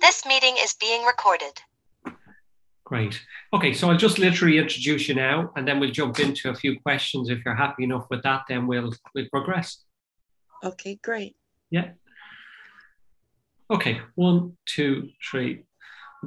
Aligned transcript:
This 0.00 0.24
meeting 0.24 0.54
is 0.60 0.74
being 0.74 1.04
recorded. 1.04 1.60
Great. 2.84 3.20
Okay, 3.52 3.72
so 3.74 3.90
I'll 3.90 3.96
just 3.96 4.18
literally 4.18 4.56
introduce 4.58 5.08
you 5.08 5.14
now, 5.14 5.52
and 5.56 5.66
then 5.66 5.80
we'll 5.80 5.90
jump 5.90 6.20
into 6.20 6.50
a 6.50 6.54
few 6.54 6.80
questions. 6.80 7.28
If 7.28 7.44
you're 7.44 7.54
happy 7.54 7.84
enough 7.84 8.06
with 8.08 8.22
that, 8.22 8.42
then 8.48 8.66
we'll 8.66 8.92
we'll 9.14 9.28
progress. 9.30 9.84
Okay, 10.64 10.98
great. 11.02 11.36
Yeah. 11.70 11.90
Okay, 13.70 14.00
one, 14.14 14.56
two, 14.66 15.10
three. 15.28 15.64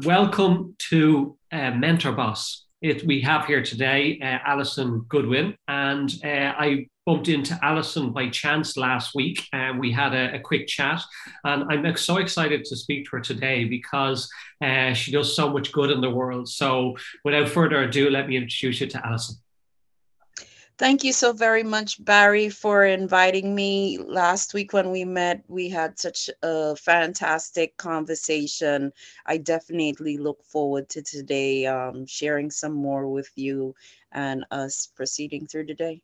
Welcome 0.05 0.75
to 0.89 1.37
uh, 1.51 1.71
Mentor 1.71 2.11
Boss. 2.11 2.65
It, 2.81 3.03
we 3.05 3.21
have 3.21 3.45
here 3.45 3.63
today 3.63 4.19
uh, 4.21 4.39
Alison 4.45 5.05
Godwin, 5.07 5.55
and 5.67 6.13
uh, 6.23 6.53
I 6.57 6.87
bumped 7.11 7.27
into 7.27 7.59
Alison 7.61 8.11
by 8.13 8.29
chance 8.29 8.77
last 8.77 9.13
week, 9.13 9.45
and 9.51 9.77
we 9.77 9.91
had 9.91 10.13
a, 10.13 10.35
a, 10.35 10.39
quick 10.39 10.65
chat. 10.65 11.01
And 11.43 11.65
I'm 11.69 11.97
so 11.97 12.17
excited 12.17 12.63
to 12.63 12.75
speak 12.77 13.03
to 13.05 13.17
her 13.17 13.19
today 13.19 13.65
because 13.65 14.29
uh, 14.63 14.93
she 14.93 15.11
does 15.11 15.35
so 15.35 15.49
much 15.49 15.73
good 15.73 15.91
in 15.91 15.99
the 15.99 16.09
world. 16.09 16.47
So, 16.47 16.95
without 17.25 17.49
further 17.49 17.83
ado, 17.83 18.09
let 18.09 18.29
me 18.29 18.37
introduce 18.37 18.79
you 18.79 18.87
to 18.87 19.05
Alison. 19.05 19.35
Thank 20.77 21.03
you 21.03 21.11
so 21.11 21.33
very 21.33 21.63
much, 21.63 22.03
Barry, 22.03 22.47
for 22.47 22.85
inviting 22.85 23.53
me. 23.53 23.97
Last 23.97 24.53
week 24.53 24.71
when 24.71 24.89
we 24.89 25.03
met, 25.03 25.43
we 25.49 25.67
had 25.67 25.99
such 25.99 26.29
a 26.41 26.77
fantastic 26.77 27.75
conversation. 27.75 28.93
I 29.25 29.37
definitely 29.37 30.17
look 30.17 30.45
forward 30.45 30.87
to 30.91 31.01
today 31.01 31.65
um, 31.65 32.05
sharing 32.05 32.49
some 32.49 32.73
more 32.73 33.09
with 33.09 33.31
you 33.35 33.75
and 34.13 34.45
us 34.49 34.87
proceeding 34.95 35.45
through 35.45 35.65
the 35.65 35.75
day. 35.75 36.01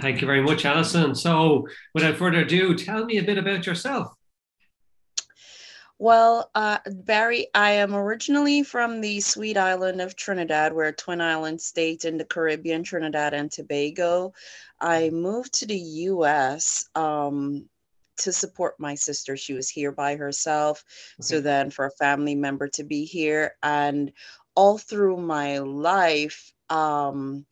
Thank 0.00 0.20
you 0.20 0.26
very 0.26 0.42
much, 0.42 0.64
Alison. 0.64 1.14
So, 1.14 1.66
without 1.94 2.16
further 2.16 2.40
ado, 2.40 2.74
tell 2.74 3.04
me 3.04 3.18
a 3.18 3.22
bit 3.22 3.38
about 3.38 3.66
yourself. 3.66 4.14
Well, 6.00 6.50
uh, 6.54 6.78
Barry, 6.86 7.48
I 7.54 7.72
am 7.72 7.94
originally 7.94 8.62
from 8.62 9.02
the 9.02 9.20
sweet 9.20 9.58
island 9.58 10.00
of 10.00 10.16
Trinidad. 10.16 10.72
We're 10.72 10.84
a 10.84 10.92
twin 10.94 11.20
island 11.20 11.60
state 11.60 12.06
in 12.06 12.16
the 12.16 12.24
Caribbean, 12.24 12.82
Trinidad 12.82 13.34
and 13.34 13.52
Tobago. 13.52 14.32
I 14.80 15.10
moved 15.10 15.52
to 15.58 15.66
the 15.66 15.76
US 15.76 16.88
um, 16.94 17.68
to 18.16 18.32
support 18.32 18.80
my 18.80 18.94
sister. 18.94 19.36
She 19.36 19.52
was 19.52 19.68
here 19.68 19.92
by 19.92 20.16
herself. 20.16 20.82
Okay. 21.20 21.26
So 21.26 21.40
then, 21.42 21.68
for 21.68 21.84
a 21.84 21.90
family 21.90 22.34
member 22.34 22.68
to 22.68 22.82
be 22.82 23.04
here, 23.04 23.56
and 23.62 24.10
all 24.54 24.78
through 24.78 25.18
my 25.18 25.58
life, 25.58 26.50
um, 26.70 27.44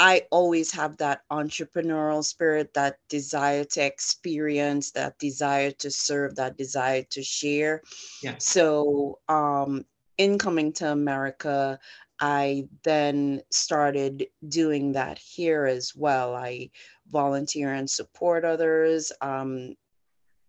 I 0.00 0.22
always 0.30 0.72
have 0.72 0.96
that 0.96 1.20
entrepreneurial 1.30 2.24
spirit, 2.24 2.72
that 2.72 2.96
desire 3.10 3.64
to 3.64 3.84
experience, 3.84 4.92
that 4.92 5.18
desire 5.18 5.72
to 5.72 5.90
serve, 5.90 6.36
that 6.36 6.56
desire 6.56 7.02
to 7.10 7.22
share. 7.22 7.82
Yeah. 8.22 8.36
So, 8.38 9.18
um, 9.28 9.84
in 10.16 10.38
coming 10.38 10.72
to 10.74 10.90
America, 10.90 11.78
I 12.18 12.64
then 12.82 13.42
started 13.50 14.26
doing 14.48 14.92
that 14.92 15.18
here 15.18 15.66
as 15.66 15.94
well. 15.94 16.34
I 16.34 16.70
volunteer 17.08 17.74
and 17.74 17.88
support 17.88 18.46
others, 18.46 19.12
um, 19.20 19.74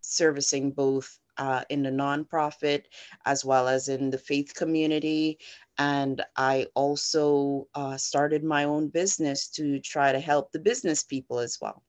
servicing 0.00 0.70
both 0.70 1.18
uh, 1.38 1.64
in 1.70 1.82
the 1.82 1.90
nonprofit 1.90 2.84
as 3.24 3.44
well 3.44 3.68
as 3.68 3.88
in 3.88 4.10
the 4.10 4.18
faith 4.18 4.54
community. 4.54 5.38
And 5.78 6.22
I 6.36 6.66
also 6.74 7.66
uh, 7.74 7.96
started 7.96 8.44
my 8.44 8.64
own 8.64 8.88
business 8.88 9.48
to 9.50 9.78
try 9.80 10.12
to 10.12 10.20
help 10.20 10.52
the 10.52 10.58
business 10.58 11.02
people 11.02 11.38
as 11.38 11.58
well. 11.60 11.82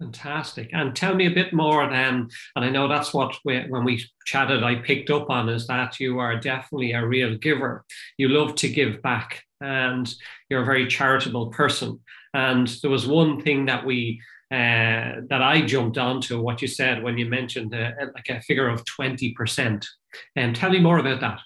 Fantastic. 0.00 0.70
And 0.72 0.96
tell 0.96 1.14
me 1.14 1.26
a 1.26 1.34
bit 1.34 1.52
more 1.52 1.88
then. 1.88 2.28
And 2.56 2.64
I 2.64 2.70
know 2.70 2.88
that's 2.88 3.12
what 3.12 3.36
we, 3.44 3.60
when 3.68 3.84
we 3.84 4.02
chatted, 4.24 4.64
I 4.64 4.76
picked 4.76 5.10
up 5.10 5.28
on 5.28 5.50
is 5.50 5.66
that 5.66 6.00
you 6.00 6.18
are 6.18 6.40
definitely 6.40 6.92
a 6.92 7.06
real 7.06 7.36
giver. 7.36 7.84
You 8.16 8.28
love 8.30 8.54
to 8.56 8.68
give 8.68 9.02
back 9.02 9.42
and 9.60 10.12
you're 10.48 10.62
a 10.62 10.66
very 10.66 10.86
charitable 10.86 11.48
person. 11.50 12.00
And 12.32 12.66
there 12.80 12.90
was 12.90 13.06
one 13.06 13.42
thing 13.42 13.66
that 13.66 13.84
we 13.84 14.22
uh, 14.52 15.22
that 15.28 15.42
I 15.42 15.60
jumped 15.60 15.96
onto 15.96 16.40
what 16.40 16.60
you 16.60 16.66
said 16.66 17.04
when 17.04 17.16
you 17.16 17.26
mentioned 17.26 17.72
uh, 17.72 17.92
like 18.14 18.28
a 18.30 18.42
figure 18.42 18.68
of 18.68 18.84
20%. 18.84 19.86
And 20.34 20.56
tell 20.56 20.70
me 20.70 20.80
more 20.80 20.98
about 20.98 21.20
that. 21.20 21.38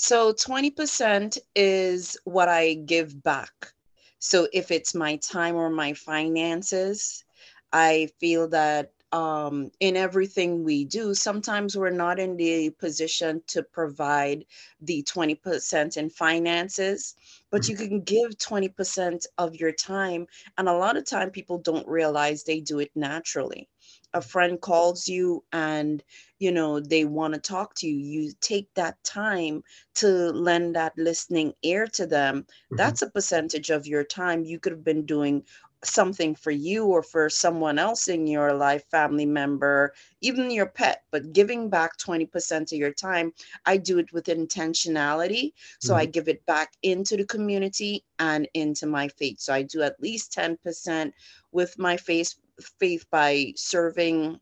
So 0.00 0.32
20% 0.32 1.38
is 1.56 2.16
what 2.22 2.48
I 2.48 2.74
give 2.74 3.20
back. 3.20 3.72
So 4.20 4.46
if 4.52 4.70
it's 4.70 4.94
my 4.94 5.16
time 5.16 5.56
or 5.56 5.70
my 5.70 5.92
finances, 5.92 7.24
I 7.72 8.08
feel 8.20 8.46
that 8.50 8.92
um, 9.10 9.72
in 9.80 9.96
everything 9.96 10.62
we 10.62 10.84
do, 10.84 11.14
sometimes 11.14 11.76
we're 11.76 11.90
not 11.90 12.20
in 12.20 12.36
the 12.36 12.70
position 12.70 13.42
to 13.48 13.64
provide 13.64 14.44
the 14.80 15.02
20% 15.02 15.96
in 15.96 16.10
finances, 16.10 17.16
but 17.50 17.68
you 17.68 17.74
can 17.74 18.00
give 18.00 18.38
20% 18.38 19.26
of 19.38 19.56
your 19.56 19.72
time. 19.72 20.28
And 20.58 20.68
a 20.68 20.78
lot 20.78 20.96
of 20.96 21.06
time 21.06 21.30
people 21.30 21.58
don't 21.58 21.88
realize 21.88 22.44
they 22.44 22.60
do 22.60 22.78
it 22.78 22.92
naturally 22.94 23.68
a 24.14 24.20
friend 24.20 24.60
calls 24.60 25.06
you 25.06 25.44
and 25.52 26.02
you 26.38 26.50
know 26.50 26.80
they 26.80 27.04
want 27.04 27.34
to 27.34 27.40
talk 27.40 27.74
to 27.74 27.86
you 27.86 27.94
you 27.94 28.32
take 28.40 28.72
that 28.74 29.02
time 29.04 29.62
to 29.94 30.08
lend 30.32 30.74
that 30.74 30.92
listening 30.96 31.52
ear 31.62 31.86
to 31.86 32.06
them 32.06 32.42
mm-hmm. 32.42 32.76
that's 32.76 33.02
a 33.02 33.10
percentage 33.10 33.70
of 33.70 33.86
your 33.86 34.04
time 34.04 34.44
you 34.44 34.58
could 34.58 34.72
have 34.72 34.84
been 34.84 35.04
doing 35.04 35.42
something 35.84 36.34
for 36.34 36.50
you 36.50 36.86
or 36.86 37.04
for 37.04 37.30
someone 37.30 37.78
else 37.78 38.08
in 38.08 38.26
your 38.26 38.52
life 38.52 38.84
family 38.90 39.26
member 39.26 39.92
even 40.20 40.50
your 40.50 40.66
pet 40.66 41.02
but 41.12 41.32
giving 41.32 41.70
back 41.70 41.96
20% 41.98 42.72
of 42.72 42.72
your 42.72 42.92
time 42.92 43.32
i 43.64 43.76
do 43.76 43.98
it 43.98 44.12
with 44.12 44.26
intentionality 44.26 45.52
so 45.78 45.92
mm-hmm. 45.92 46.00
i 46.00 46.04
give 46.04 46.28
it 46.28 46.44
back 46.46 46.72
into 46.82 47.16
the 47.16 47.24
community 47.26 48.04
and 48.18 48.48
into 48.54 48.86
my 48.86 49.06
faith 49.06 49.38
so 49.38 49.52
i 49.52 49.62
do 49.62 49.82
at 49.82 50.00
least 50.00 50.32
10% 50.32 51.12
with 51.52 51.78
my 51.78 51.96
faith 51.96 52.34
faith 52.78 53.06
by 53.10 53.52
serving 53.56 54.40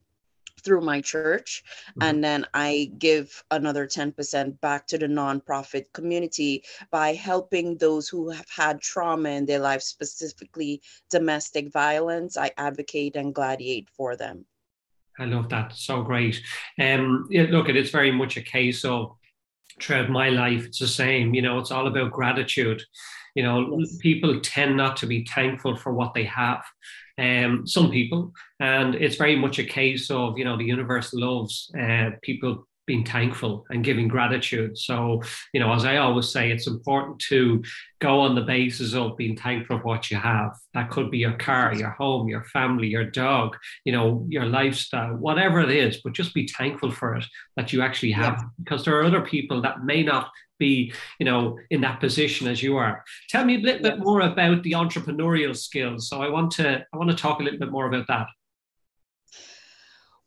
through 0.63 0.81
my 0.81 1.01
church. 1.01 1.63
Mm-hmm. 1.67 2.03
and 2.09 2.25
then 2.25 2.47
i 2.55 2.91
give 2.99 3.45
another 3.51 3.87
10% 3.87 4.61
back 4.61 4.87
to 4.87 4.99
the 4.99 5.07
nonprofit 5.07 5.85
community 5.93 6.65
by 6.91 7.13
helping 7.13 7.77
those 7.77 8.09
who 8.09 8.31
have 8.31 8.51
had 8.55 8.81
trauma 8.81 9.31
in 9.31 9.47
their 9.47 9.61
life 9.61 9.83
specifically 9.83 10.83
domestic 11.11 11.73
violence. 11.73 12.37
I 12.37 12.51
advocate 12.57 13.17
and 13.17 13.35
gladiate 13.35 13.89
for 13.97 14.17
them. 14.17 14.45
I 15.19 15.25
love 15.25 15.49
that. 15.49 15.73
So 15.73 16.03
great. 16.03 16.43
Um 16.79 17.29
look 17.31 17.69
it's 17.69 17.91
very 17.91 18.13
much 18.13 18.37
a 18.37 18.43
case 18.43 18.85
of 18.85 19.17
throughout 19.81 20.09
my 20.09 20.29
life 20.29 20.65
it's 20.67 20.79
the 20.79 20.87
same 20.87 21.35
you 21.35 21.43
know 21.43 21.59
it's 21.59 21.71
all 21.71 21.87
about 21.87 22.13
gratitude 22.13 22.83
you 23.35 23.43
know 23.43 23.79
yes. 23.79 23.97
people 23.99 24.41
tend 24.41 24.77
not 24.77 24.97
to 24.97 25.07
be 25.07 25.27
thankful 25.35 25.77
for 25.77 25.93
what 25.93 26.15
they 26.15 26.25
have 26.25 26.63
um, 27.19 27.67
some 27.67 27.91
people. 27.91 28.33
And 28.61 28.95
it's 28.95 29.17
very 29.17 29.37
much 29.37 29.59
a 29.59 29.65
case 29.65 30.11
of, 30.11 30.39
you 30.39 30.45
know, 30.45 30.57
the 30.57 30.65
universe 30.65 31.13
loves 31.15 31.71
uh, 31.79 32.11
people 32.23 32.66
being 32.87 33.05
thankful 33.05 33.67
and 33.71 33.85
giving 33.85 34.09
gratitude. 34.09 34.79
So, 34.79 35.23
you 35.53 35.61
know, 35.61 35.73
as 35.73 35.85
I 35.85 35.97
always 35.97 36.29
say, 36.29 36.51
it's 36.51 36.67
important 36.67 37.19
to 37.29 37.63
go 38.01 38.21
on 38.21 38.35
the 38.35 38.43
basis 38.43 38.95
of 38.95 39.17
being 39.17 39.37
thankful 39.37 39.79
for 39.79 39.85
what 39.85 40.11
you 40.11 40.17
have. 40.17 40.57
That 40.75 40.91
could 40.91 41.11
be 41.11 41.19
your 41.19 41.33
car, 41.33 41.75
your 41.75 41.91
home, 41.91 42.29
your 42.29 42.45
family, 42.45 42.87
your 42.89 43.05
dog, 43.05 43.57
you 43.85 43.93
know, 43.93 44.25
your 44.29 44.47
lifestyle, 44.47 45.15
whatever 45.15 45.61
it 45.61 45.71
is, 45.71 46.01
but 46.03 46.13
just 46.13 46.35
be 46.35 46.47
thankful 46.47 46.91
for 46.91 47.17
it 47.17 47.25
that 47.57 47.73
you 47.73 47.83
actually 47.83 48.13
have, 48.13 48.35
yeah. 48.39 48.45
because 48.63 48.85
there 48.85 48.99
are 48.99 49.05
other 49.05 49.23
people 49.23 49.61
that 49.63 49.85
may 49.85 50.03
not 50.03 50.31
be 50.59 50.93
you 51.19 51.27
know 51.27 51.59
in 51.71 51.83
that 51.83 52.01
position 52.01 52.47
as 52.47 52.63
you 52.63 52.77
are 52.77 53.05
tell 53.29 53.45
me 53.45 53.57
a 53.57 53.59
little 53.59 53.83
bit 53.83 53.99
more 53.99 54.23
about 54.23 54.63
the 54.63 54.73
entrepreneurial 54.73 55.55
skills 55.55 56.09
so 56.09 56.23
i 56.23 56.29
want 56.31 56.51
to 56.51 56.85
i 56.93 56.97
want 56.97 57.11
to 57.11 57.17
talk 57.17 57.41
a 57.41 57.43
little 57.43 57.59
bit 57.59 57.71
more 57.71 57.87
about 57.87 58.07
that 58.09 58.27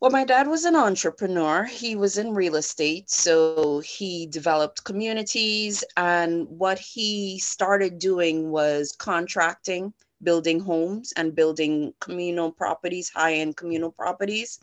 well, 0.00 0.10
my 0.10 0.24
dad 0.24 0.48
was 0.48 0.64
an 0.64 0.76
entrepreneur. 0.76 1.64
He 1.64 1.94
was 1.94 2.16
in 2.16 2.32
real 2.32 2.56
estate. 2.56 3.10
So 3.10 3.80
he 3.80 4.26
developed 4.26 4.84
communities. 4.84 5.84
And 5.98 6.48
what 6.48 6.78
he 6.78 7.38
started 7.38 7.98
doing 7.98 8.50
was 8.50 8.92
contracting, 8.92 9.92
building 10.22 10.58
homes, 10.58 11.12
and 11.18 11.34
building 11.34 11.92
communal 12.00 12.50
properties, 12.50 13.10
high 13.10 13.34
end 13.34 13.58
communal 13.58 13.92
properties. 13.92 14.58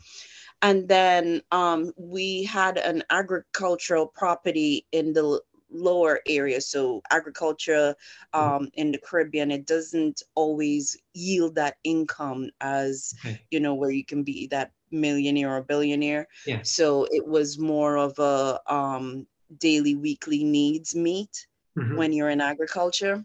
And 0.60 0.88
then 0.88 1.42
um, 1.52 1.92
we 1.96 2.42
had 2.42 2.76
an 2.76 3.04
agricultural 3.10 4.08
property 4.08 4.86
in 4.90 5.12
the 5.12 5.40
lower 5.70 6.20
area 6.26 6.62
so 6.62 7.02
agriculture 7.10 7.94
um, 8.32 8.70
in 8.72 8.90
the 8.90 8.96
caribbean 8.96 9.50
it 9.50 9.66
doesn't 9.66 10.22
always 10.34 10.96
yield 11.12 11.54
that 11.54 11.76
income 11.84 12.48
as 12.62 13.12
okay. 13.20 13.38
you 13.50 13.60
know 13.60 13.74
where 13.74 13.90
you 13.90 14.02
can 14.02 14.22
be 14.22 14.46
that 14.46 14.72
millionaire 14.90 15.56
or 15.56 15.62
billionaire 15.62 16.26
yeah. 16.46 16.60
so 16.62 17.06
it 17.10 17.26
was 17.26 17.58
more 17.58 17.96
of 17.96 18.18
a 18.18 18.60
um, 18.72 19.26
daily 19.58 19.94
weekly 19.94 20.44
needs 20.44 20.94
meet 20.94 21.46
mm-hmm. 21.78 21.96
when 21.96 22.12
you're 22.12 22.30
in 22.30 22.40
agriculture 22.40 23.24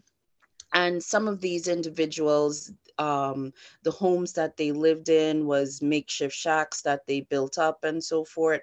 and 0.72 1.02
some 1.02 1.28
of 1.28 1.40
these 1.40 1.68
individuals 1.68 2.72
um, 2.98 3.52
the 3.82 3.90
homes 3.90 4.32
that 4.34 4.56
they 4.56 4.72
lived 4.72 5.08
in 5.08 5.46
was 5.46 5.82
makeshift 5.82 6.34
shacks 6.34 6.82
that 6.82 7.06
they 7.06 7.22
built 7.22 7.58
up 7.58 7.82
and 7.82 8.02
so 8.02 8.24
forth. 8.24 8.60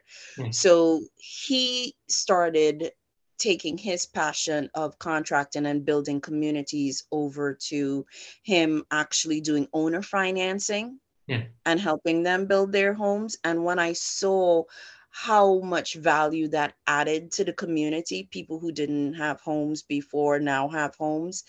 So 0.51 1.01
he 1.18 1.95
started 2.07 2.92
taking 3.38 3.77
his 3.77 4.06
passion 4.06 4.69
of 4.75 5.00
contracting 5.00 5.65
and 5.65 5.83
building 5.83 6.21
communities 6.21 7.06
over 7.12 7.56
to 7.56 8.06
him 8.44 8.83
actually 8.92 9.42
doing 9.42 9.68
owner 9.74 10.01
financing 10.01 11.00
yeah. 11.31 11.44
and 11.66 11.80
helping 11.80 12.24
them 12.24 12.45
build 12.45 12.72
their 12.72 12.94
homes. 12.94 13.38
And 13.44 13.63
when 13.63 13.80
I 13.80 13.94
saw 13.94 14.63
how 15.12 15.60
much 15.60 15.95
value 15.95 16.48
that 16.50 16.74
added 16.88 17.31
to 17.33 17.44
the 17.44 17.54
community, 17.54 18.28
people 18.31 18.60
who 18.60 18.72
didn't 18.72 19.13
have 19.13 19.42
homes 19.42 19.81
before 19.81 20.39
now 20.39 20.68
have 20.69 20.95
homes, 20.95 21.44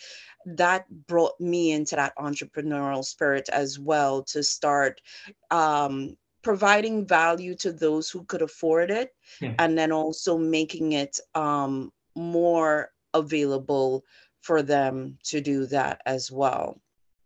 that 0.47 0.87
brought 1.07 1.39
me 1.41 1.73
into 1.73 1.97
that 1.97 2.17
entrepreneurial 2.17 3.05
spirit 3.05 3.49
as 3.53 3.79
well 3.79 4.23
to 4.25 4.43
start 4.43 5.01
um, 5.51 6.17
providing 6.43 7.07
value 7.07 7.55
to 7.55 7.73
those 7.73 8.11
who 8.11 8.25
could 8.25 8.43
afford 8.43 8.91
it 8.91 9.11
yeah. 9.41 9.55
and 9.59 9.79
then 9.79 9.93
also 9.93 10.37
making 10.39 10.93
it 10.93 11.19
um, 11.35 11.93
more 12.17 12.91
available 13.15 14.05
for 14.41 14.63
them 14.63 15.17
to 15.23 15.41
do 15.41 15.67
that 15.67 16.01
as 16.05 16.33
well 16.33 16.81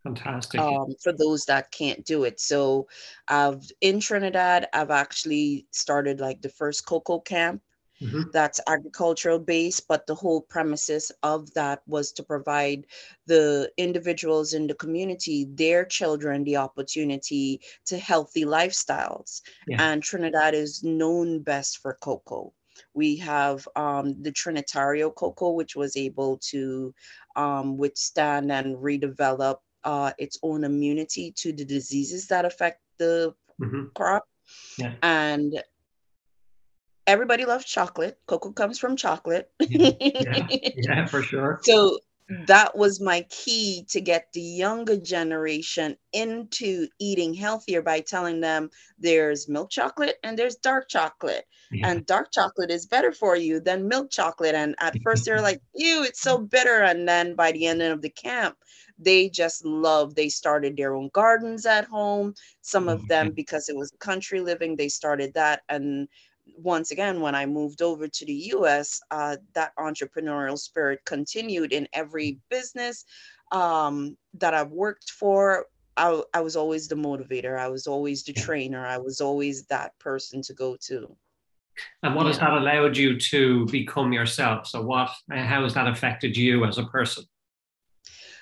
fantastic 0.06 0.61
um, 0.61 0.94
for 1.03 1.12
those 1.12 1.44
that 1.44 1.70
can't 1.70 2.05
do 2.05 2.25
it 2.25 2.41
so 2.41 2.87
i've 3.29 3.62
in 3.81 4.00
trinidad 4.00 4.69
i've 4.73 4.91
actually 4.91 5.67
started 5.70 6.20
like 6.20 6.41
the 6.43 6.49
first 6.49 6.87
cocoa 6.87 7.20
camp 7.20 7.61
Mm-hmm. 8.03 8.25
that's 8.31 8.61
agricultural 8.69 9.38
based 9.38 9.88
but 9.88 10.06
the 10.06 10.14
whole 10.14 10.43
premises 10.43 11.11
of 11.23 11.50
that 11.55 11.81
was 11.87 12.12
to 12.12 12.23
provide 12.23 12.85
the 13.26 13.73
individuals 13.79 14.53
in 14.53 14.67
the 14.67 14.75
community 14.75 15.47
their 15.55 15.82
children 15.82 16.44
the 16.44 16.59
opportunity 16.59 17.59
to 17.87 17.97
healthy 17.97 18.44
lifestyles 18.44 19.41
yeah. 19.67 19.81
and 19.81 20.02
trinidad 20.02 20.52
is 20.52 20.85
known 20.85 21.41
best 21.41 21.79
for 21.79 21.97
cocoa 22.02 22.52
we 22.93 23.17
have 23.17 23.67
um, 23.76 24.14
the 24.23 24.32
trinitario 24.32 25.14
cocoa 25.14 25.52
which 25.52 25.75
was 25.75 25.97
able 25.97 26.37
to 26.50 26.94
um, 27.35 27.79
withstand 27.79 28.52
and 28.52 28.76
redevelop 28.76 29.56
uh, 29.87 30.12
its 30.19 30.38
own 30.43 30.65
immunity 30.65 31.33
to 31.37 31.53
the 31.53 31.65
diseases 31.65 32.27
that 32.27 32.44
affect 32.44 32.81
the 32.99 33.35
mm-hmm. 33.61 33.85
crop 33.94 34.25
yeah. 34.79 34.94
and 35.03 35.62
everybody 37.06 37.44
loves 37.44 37.65
chocolate. 37.65 38.19
Cocoa 38.27 38.53
comes 38.53 38.79
from 38.79 38.97
chocolate. 38.97 39.50
yeah. 39.61 39.93
yeah, 40.00 40.49
yeah, 40.77 41.06
for 41.06 41.23
sure. 41.23 41.61
So 41.62 41.99
that 42.49 42.77
was 42.77 43.00
my 43.00 43.25
key 43.31 43.85
to 43.91 44.00
get 44.00 44.33
the 44.33 44.41
younger 44.41 44.97
generation 44.97 45.97
into 46.12 46.88
eating 46.99 47.33
healthier 47.33 47.83
by 47.83 48.00
telling 48.00 48.41
them 48.41 48.69
there's 48.99 49.49
milk 49.49 49.71
chocolate 49.71 50.17
and 50.25 50.37
there's 50.37 50.56
dark 50.56 50.88
chocolate. 50.88 51.44
Yeah. 51.71 51.88
And 51.88 52.06
dark 52.06 52.33
chocolate 52.33 52.73
is 52.73 52.87
better 52.87 53.12
for 53.12 53.37
you 53.37 53.61
than 53.61 53.87
milk 53.87 54.11
chocolate. 54.11 54.56
And 54.56 54.75
at 54.81 55.00
first 55.05 55.25
they're 55.25 55.41
like, 55.41 55.61
ew, 55.75 56.03
it's 56.03 56.21
so 56.21 56.38
bitter. 56.38 56.83
And 56.83 57.09
then 57.09 57.37
by 57.37 57.53
the 57.53 57.67
end 57.67 57.83
of 57.83 58.03
the 58.03 58.11
camp, 58.11 58.56
they 58.98 59.28
just 59.28 59.64
love 59.64 60.14
they 60.14 60.28
started 60.28 60.76
their 60.76 60.94
own 60.94 61.10
gardens 61.12 61.66
at 61.66 61.84
home 61.84 62.34
some 62.62 62.88
of 62.88 63.06
them 63.08 63.31
because 63.31 63.69
it 63.69 63.76
was 63.76 63.93
country 63.98 64.40
living 64.40 64.76
they 64.76 64.88
started 64.88 65.32
that 65.34 65.62
and 65.69 66.08
once 66.56 66.90
again, 66.90 67.20
when 67.20 67.34
I 67.34 67.46
moved 67.46 67.82
over 67.82 68.08
to 68.08 68.25
the 68.25 68.52
US, 68.54 69.00
uh, 69.10 69.37
that 69.54 69.72
entrepreneurial 69.78 70.58
spirit 70.58 71.00
continued 71.04 71.72
in 71.72 71.88
every 71.93 72.38
business 72.50 73.04
um, 73.52 74.16
that 74.34 74.54
I've 74.54 74.70
worked 74.70 75.10
for. 75.10 75.66
I, 75.96 76.22
I 76.34 76.40
was 76.40 76.56
always 76.56 76.88
the 76.88 76.94
motivator. 76.94 77.58
I 77.58 77.69
was 77.69 77.87
always 77.87 78.22
the 78.22 78.32
trainer. 78.32 78.87
I 78.87 78.99
was 78.99 79.20
always 79.20 79.64
that 79.66 79.99
person 79.99 80.42
to 80.42 80.54
go 80.54 80.76
to. 80.82 81.16
And 82.02 82.14
what 82.14 82.22
yeah. 82.22 82.32
has 82.32 82.38
that 82.38 82.52
allowed 82.52 82.96
you 82.96 83.19
to 83.19 83.66
become 83.66 84.12
yourself? 84.12 84.66
So, 84.66 84.82
what, 84.82 85.10
how 85.31 85.62
has 85.62 85.75
that 85.75 85.88
affected 85.88 86.37
you 86.37 86.64
as 86.64 86.78
a 86.78 86.84
person? 86.84 87.25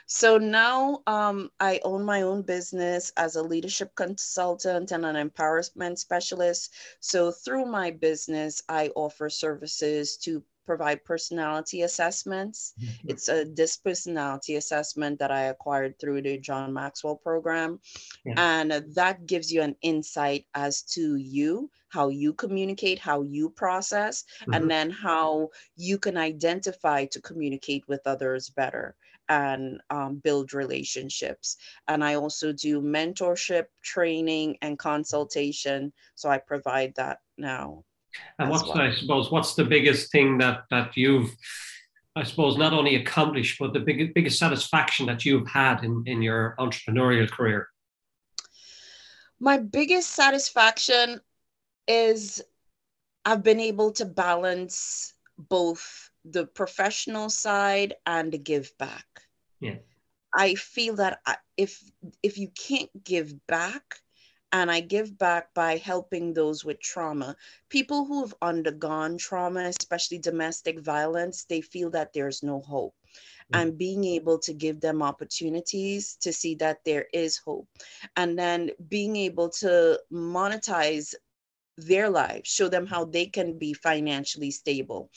So 0.07 0.39
now 0.39 1.03
um, 1.07 1.51
I 1.61 1.81
own 1.85 2.05
my 2.05 2.23
own 2.23 2.43
business 2.43 3.13
as 3.17 3.37
a 3.37 3.43
leadership 3.43 3.95
consultant 3.95 4.93
and 4.93 5.05
an 5.05 5.17
empowerment 5.31 5.99
specialist. 5.99 6.73
So 7.01 7.31
through 7.33 7.67
my 7.67 7.91
business, 7.91 8.63
I 8.69 8.89
offer 8.97 9.31
services 9.31 10.17
to 10.19 10.43
provide 10.65 11.05
personality 11.05 11.83
assessments. 11.83 12.75
Mm-hmm. 12.81 13.11
It's 13.11 13.29
a 13.29 13.45
DISC 13.45 13.85
personality 13.85 14.57
assessment 14.57 15.19
that 15.19 15.31
I 15.31 15.45
acquired 15.45 15.99
through 15.99 16.23
the 16.23 16.39
John 16.39 16.73
Maxwell 16.73 17.17
program. 17.17 17.81
Yeah. 18.25 18.35
And 18.37 18.85
that 18.95 19.27
gives 19.27 19.53
you 19.53 19.63
an 19.63 19.77
insight 19.83 20.47
as 20.55 20.83
to 20.95 21.17
you, 21.17 21.71
how 21.89 22.09
you 22.09 22.33
communicate, 22.33 22.99
how 22.99 23.23
you 23.23 23.51
process, 23.51 24.25
mm-hmm. 24.43 24.55
and 24.55 24.71
then 24.71 24.91
how 24.91 25.51
you 25.77 25.99
can 25.99 26.17
identify 26.17 27.07
to 27.07 27.21
communicate 27.21 27.85
with 27.89 28.01
others 28.07 28.51
better 28.51 28.95
and 29.29 29.81
um, 29.91 30.17
build 30.17 30.53
relationships. 30.53 31.57
And 31.89 32.05
I 32.05 32.15
also 32.15 32.53
do 32.53 32.81
mentorship, 32.83 33.67
training, 33.83 34.59
and 34.61 34.79
consultation. 34.79 35.93
So 36.15 36.29
I 36.29 36.39
provide 36.39 36.95
that 36.97 37.21
now. 37.39 37.85
And 38.39 38.51
what's 38.51 38.65
well. 38.65 38.79
I 38.79 38.95
suppose 38.95 39.31
what's 39.31 39.55
the 39.55 39.65
biggest 39.65 40.11
thing 40.13 40.39
that 40.39 40.65
that 40.71 40.97
you've 40.97 41.31
I 42.17 42.23
suppose 42.23 42.57
not 42.57 42.73
only 42.73 42.95
accomplished, 42.97 43.59
but 43.59 43.73
the 43.73 43.81
big, 43.81 44.15
biggest 44.15 44.39
satisfaction 44.39 45.07
that 45.07 45.25
you've 45.25 45.49
had 45.49 45.83
in, 45.83 46.05
in 46.07 46.23
your 46.23 46.55
entrepreneurial 46.61 47.29
career? 47.29 47.69
My 49.41 49.59
biggest 49.59 50.11
satisfaction 50.11 51.21
is 51.89 52.41
I've 53.25 53.43
been 53.43 53.59
able 53.59 53.91
to 53.93 54.05
balance 54.05 55.15
both 55.37 56.11
the 56.25 56.47
professional 56.47 57.31
side 57.31 57.95
and 58.07 58.33
the 58.33 58.39
give 58.39 58.77
back. 58.79 59.07
Yeah. 59.61 59.77
I 60.33 60.55
feel 60.55 60.97
that 60.97 61.21
if 61.57 61.83
if 62.23 62.39
you 62.39 62.49
can't 62.49 62.91
give 63.05 63.47
back, 63.47 64.01
and 64.55 64.71
I 64.71 64.79
give 64.79 65.19
back 65.19 65.53
by 65.53 65.79
helping 65.79 66.33
those 66.33 66.65
with 66.65 66.79
trauma, 66.79 67.37
people 67.71 68.05
who 68.05 68.21
have 68.21 68.35
undergone 68.41 69.19
trauma, 69.19 69.65
especially 69.81 70.19
domestic 70.19 70.79
violence, 70.79 71.45
they 71.45 71.61
feel 71.61 71.91
that 71.91 72.13
there's 72.13 72.41
no 72.41 72.61
hope. 72.61 72.95
Mm-hmm. 73.53 73.61
And 73.61 73.79
being 73.79 74.05
able 74.05 74.39
to 74.39 74.55
give 74.55 74.81
them 74.81 75.03
opportunities 75.03 76.17
to 76.21 76.33
see 76.33 76.55
that 76.57 76.79
there 76.85 77.07
is 77.13 77.37
hope. 77.37 77.67
And 78.15 78.39
then 78.39 78.71
being 78.89 79.17
able 79.17 79.49
to 79.61 79.99
monetize 80.13 81.15
their 81.77 82.09
lives, 82.09 82.49
show 82.49 82.69
them 82.69 82.87
how 82.87 83.05
they 83.05 83.27
can 83.27 83.59
be 83.59 83.73
financially 83.73 84.51
stable. 84.51 85.11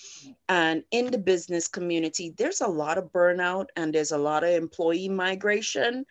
And 0.50 0.84
in 0.92 1.12
the 1.12 1.18
business 1.18 1.68
community, 1.68 2.34
there's 2.36 2.62
a 2.62 2.68
lot 2.68 2.98
of 2.98 3.12
burnout 3.12 3.68
and 3.76 3.94
there's 3.94 4.12
a 4.12 4.18
lot 4.18 4.44
of 4.44 4.50
employee 4.50 5.10
migration. 5.10 6.06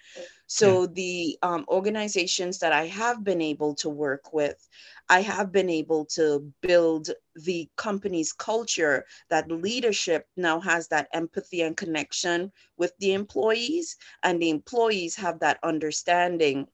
So, 0.46 0.82
yeah. 0.82 0.88
the 0.92 1.38
um, 1.42 1.64
organizations 1.68 2.60
that 2.60 2.72
I 2.72 2.86
have 2.86 3.24
been 3.24 3.40
able 3.40 3.74
to 3.76 3.88
work 3.88 4.32
with, 4.32 4.68
I 5.08 5.20
have 5.22 5.50
been 5.50 5.68
able 5.68 6.04
to 6.14 6.52
build 6.62 7.10
the 7.34 7.68
company's 7.76 8.32
culture 8.32 9.06
that 9.28 9.50
leadership 9.50 10.28
now 10.36 10.60
has 10.60 10.86
that 10.88 11.08
empathy 11.12 11.62
and 11.62 11.76
connection 11.76 12.52
with 12.76 12.92
the 12.98 13.14
employees, 13.14 13.96
and 14.22 14.40
the 14.40 14.50
employees 14.50 15.16
have 15.16 15.40
that 15.40 15.58
understanding 15.64 16.68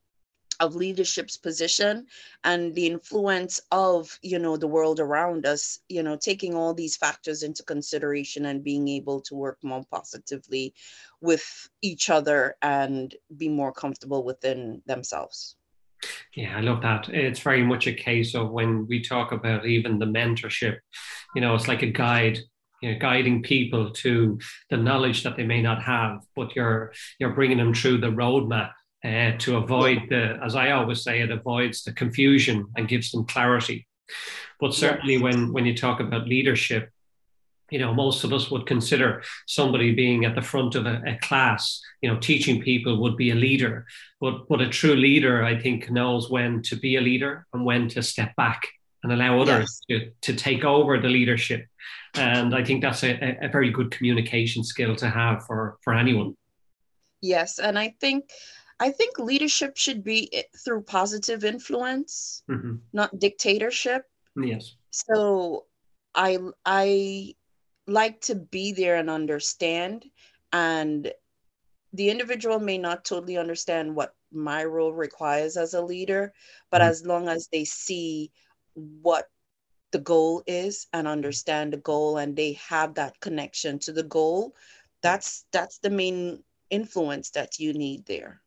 of 0.60 0.74
leadership's 0.74 1.36
position 1.36 2.06
and 2.44 2.74
the 2.74 2.86
influence 2.86 3.60
of 3.70 4.18
you 4.22 4.38
know 4.38 4.56
the 4.56 4.66
world 4.66 5.00
around 5.00 5.46
us 5.46 5.80
you 5.88 6.02
know 6.02 6.16
taking 6.16 6.54
all 6.54 6.74
these 6.74 6.96
factors 6.96 7.42
into 7.42 7.62
consideration 7.62 8.46
and 8.46 8.64
being 8.64 8.88
able 8.88 9.20
to 9.20 9.34
work 9.34 9.58
more 9.62 9.84
positively 9.90 10.74
with 11.20 11.68
each 11.82 12.10
other 12.10 12.56
and 12.62 13.14
be 13.36 13.48
more 13.48 13.72
comfortable 13.72 14.24
within 14.24 14.82
themselves 14.86 15.56
yeah, 16.34 16.56
I 16.56 16.62
love 16.62 16.82
that. 16.82 17.08
It's 17.10 17.38
very 17.38 17.62
much 17.62 17.86
a 17.86 17.92
case 17.92 18.34
of 18.34 18.50
when 18.50 18.88
we 18.88 19.02
talk 19.02 19.30
about 19.30 19.66
even 19.66 20.00
the 20.00 20.06
mentorship, 20.06 20.78
you 21.36 21.40
know, 21.40 21.54
it's 21.54 21.68
like 21.68 21.82
a 21.82 21.86
guide 21.86 22.40
you 22.82 22.92
know, 22.92 22.98
guiding 22.98 23.42
people 23.42 23.92
to 23.92 24.38
the 24.68 24.76
knowledge 24.76 25.22
that 25.22 25.36
they 25.36 25.44
may 25.44 25.62
not 25.62 25.80
have, 25.80 26.20
but 26.34 26.54
you're 26.56 26.92
you're 27.18 27.34
bringing 27.34 27.58
them 27.58 27.72
through 27.72 27.98
the 27.98 28.08
roadmap 28.08 28.72
uh, 29.04 29.32
to 29.38 29.56
avoid 29.56 30.02
the, 30.08 30.38
as 30.42 30.54
I 30.54 30.70
always 30.70 31.02
say, 31.02 31.20
it 31.20 31.30
avoids 31.30 31.82
the 31.82 31.92
confusion 31.92 32.66
and 32.76 32.88
gives 32.88 33.10
them 33.10 33.24
clarity. 33.24 33.86
But 34.60 34.74
certainly, 34.74 35.18
when 35.18 35.52
when 35.52 35.66
you 35.66 35.76
talk 35.76 35.98
about 36.00 36.28
leadership, 36.28 36.90
you 37.70 37.78
know, 37.78 37.92
most 37.94 38.22
of 38.22 38.32
us 38.32 38.50
would 38.50 38.66
consider 38.66 39.22
somebody 39.46 39.94
being 39.94 40.24
at 40.24 40.34
the 40.34 40.42
front 40.42 40.74
of 40.74 40.86
a, 40.86 41.02
a, 41.06 41.18
class, 41.22 41.80
you 42.02 42.08
know, 42.08 42.18
teaching 42.18 42.60
people 42.60 43.00
would 43.00 43.16
be 43.16 43.30
a 43.30 43.34
leader. 43.34 43.86
But 44.20 44.46
but 44.48 44.60
a 44.60 44.68
true 44.68 44.94
leader, 44.94 45.42
I 45.42 45.58
think, 45.58 45.90
knows 45.90 46.30
when 46.30 46.62
to 46.62 46.76
be 46.76 46.96
a 46.96 47.00
leader 47.00 47.46
and 47.52 47.64
when 47.64 47.88
to 47.88 48.02
step 48.02 48.36
back 48.36 48.62
and 49.02 49.12
allow 49.12 49.40
others 49.40 49.80
yes. 49.88 50.00
to, 50.22 50.32
to 50.32 50.38
take 50.38 50.64
over 50.64 50.98
the 50.98 51.08
leadership. 51.08 51.66
And 52.14 52.54
I 52.54 52.62
think 52.62 52.82
that's 52.82 53.02
a, 53.02 53.38
a 53.42 53.48
very 53.48 53.70
good 53.70 53.90
communication 53.90 54.62
skill 54.62 54.94
to 54.96 55.08
have 55.08 55.44
for 55.46 55.78
for 55.82 55.94
anyone. 55.94 56.36
Yes, 57.22 57.58
and 57.58 57.78
I 57.78 57.94
think 58.00 58.30
I 58.82 58.90
think 58.90 59.16
leadership 59.16 59.76
should 59.76 60.02
be 60.02 60.44
through 60.64 60.82
positive 60.82 61.44
influence, 61.44 62.42
mm-hmm. 62.50 62.76
not 62.92 63.16
dictatorship. 63.16 64.10
Yes. 64.34 64.74
So 64.90 65.66
I 66.16 66.38
I 66.66 67.36
like 67.86 68.20
to 68.22 68.34
be 68.34 68.72
there 68.72 68.96
and 68.96 69.08
understand 69.08 70.04
and 70.52 71.12
the 71.92 72.10
individual 72.10 72.58
may 72.58 72.76
not 72.76 73.04
totally 73.04 73.36
understand 73.38 73.94
what 73.94 74.16
my 74.32 74.64
role 74.64 74.92
requires 74.92 75.56
as 75.56 75.74
a 75.74 75.82
leader, 75.82 76.32
but 76.72 76.80
mm-hmm. 76.80 76.90
as 76.90 77.06
long 77.06 77.28
as 77.28 77.48
they 77.52 77.64
see 77.64 78.32
what 78.74 79.28
the 79.92 80.00
goal 80.00 80.42
is 80.48 80.88
and 80.92 81.06
understand 81.06 81.72
the 81.72 81.84
goal 81.92 82.16
and 82.16 82.34
they 82.34 82.54
have 82.54 82.94
that 82.94 83.20
connection 83.20 83.78
to 83.78 83.92
the 83.92 84.02
goal, 84.02 84.56
that's 85.02 85.44
that's 85.52 85.78
the 85.78 85.90
main 85.90 86.42
influence 86.68 87.30
that 87.30 87.60
you 87.60 87.72
need 87.74 88.04
there. 88.06 88.41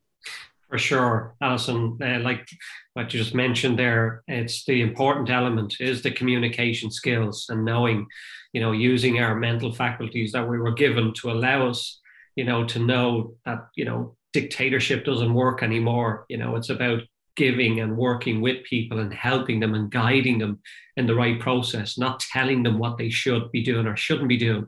For 0.70 0.78
sure, 0.80 1.36
Alison, 1.42 1.98
uh, 2.02 2.20
like 2.20 2.48
what 2.94 3.14
you 3.14 3.20
just 3.20 3.36
mentioned 3.36 3.78
there, 3.78 4.24
it's 4.28 4.66
the 4.66 4.82
important 4.82 5.30
element 5.30 5.76
is 5.80 6.02
the 6.02 6.12
communication 6.12 6.90
skills 6.90 7.46
and 7.50 7.64
knowing, 7.64 8.08
you 8.52 8.62
know, 8.62 8.72
using 8.72 9.20
our 9.20 9.36
mental 9.36 9.72
faculties 9.74 10.32
that 10.32 10.50
we 10.50 10.58
were 10.58 10.74
given 10.74 11.14
to 11.22 11.32
allow 11.32 11.70
us, 11.70 12.02
you 12.36 12.44
know, 12.44 12.66
to 12.66 12.80
know 12.80 13.36
that, 13.46 13.68
you 13.76 13.86
know, 13.86 14.18
dictatorship 14.34 15.06
doesn't 15.06 15.34
work 15.34 15.62
anymore. 15.62 16.26
You 16.30 16.38
know, 16.38 16.56
it's 16.56 16.70
about 16.70 17.02
giving 17.36 17.80
and 17.80 17.96
working 17.96 18.42
with 18.42 18.64
people 18.64 19.00
and 19.00 19.14
helping 19.14 19.60
them 19.60 19.76
and 19.76 19.92
guiding 19.92 20.40
them 20.40 20.60
in 20.98 21.06
the 21.06 21.16
right 21.16 21.40
process, 21.40 21.98
not 21.98 22.20
telling 22.20 22.64
them 22.64 22.80
what 22.80 22.98
they 22.98 23.10
should 23.10 23.52
be 23.52 23.64
doing 23.64 23.86
or 23.86 23.96
shouldn't 23.96 24.30
be 24.30 24.38
doing, 24.38 24.68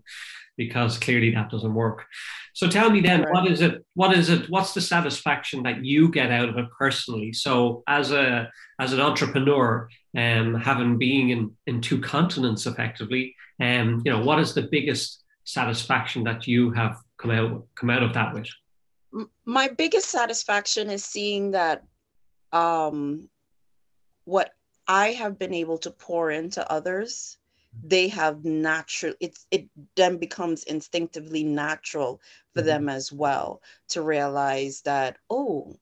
because 0.57 0.97
clearly 0.97 1.31
that 1.31 1.49
doesn't 1.49 1.73
work. 1.73 2.05
So 2.53 2.67
tell 2.67 2.89
me 2.89 3.01
then, 3.01 3.25
what 3.29 3.49
is 3.49 3.61
it? 3.61 3.85
What 3.93 4.17
is 4.17 4.29
it? 4.29 4.49
What's 4.49 4.73
the 4.73 4.81
satisfaction 4.81 5.63
that 5.63 5.85
you 5.85 6.09
get 6.09 6.31
out 6.31 6.49
of 6.49 6.57
it 6.57 6.65
personally? 6.77 7.31
So 7.33 7.83
as 7.87 8.11
a 8.11 8.49
as 8.79 8.93
an 8.93 8.99
entrepreneur, 8.99 9.89
um, 10.17 10.55
having 10.55 10.97
being 10.97 11.29
in 11.29 11.55
in 11.67 11.81
two 11.81 12.01
continents 12.01 12.65
effectively, 12.65 13.35
um, 13.61 14.01
you 14.03 14.11
know, 14.11 14.23
what 14.23 14.39
is 14.39 14.53
the 14.53 14.63
biggest 14.63 15.23
satisfaction 15.43 16.23
that 16.23 16.47
you 16.47 16.71
have 16.71 16.97
come 17.17 17.31
out 17.31 17.67
come 17.75 17.89
out 17.89 18.03
of 18.03 18.13
that 18.13 18.33
with? 18.33 18.49
My 19.45 19.69
biggest 19.69 20.09
satisfaction 20.09 20.89
is 20.89 21.03
seeing 21.03 21.51
that 21.51 21.83
um, 22.51 23.29
what 24.25 24.51
I 24.87 25.11
have 25.11 25.37
been 25.37 25.53
able 25.53 25.77
to 25.79 25.91
pour 25.91 26.31
into 26.31 26.69
others 26.71 27.37
they 27.83 28.07
have 28.07 28.43
natural 28.43 29.13
it's 29.19 29.45
it 29.51 29.67
then 29.95 30.17
becomes 30.17 30.63
instinctively 30.63 31.43
natural 31.43 32.21
for 32.53 32.61
mm-hmm. 32.61 32.67
them 32.67 32.89
as 32.89 33.11
well 33.11 33.61
to 33.87 34.01
realize 34.01 34.81
that 34.81 35.17
oh 35.29 35.75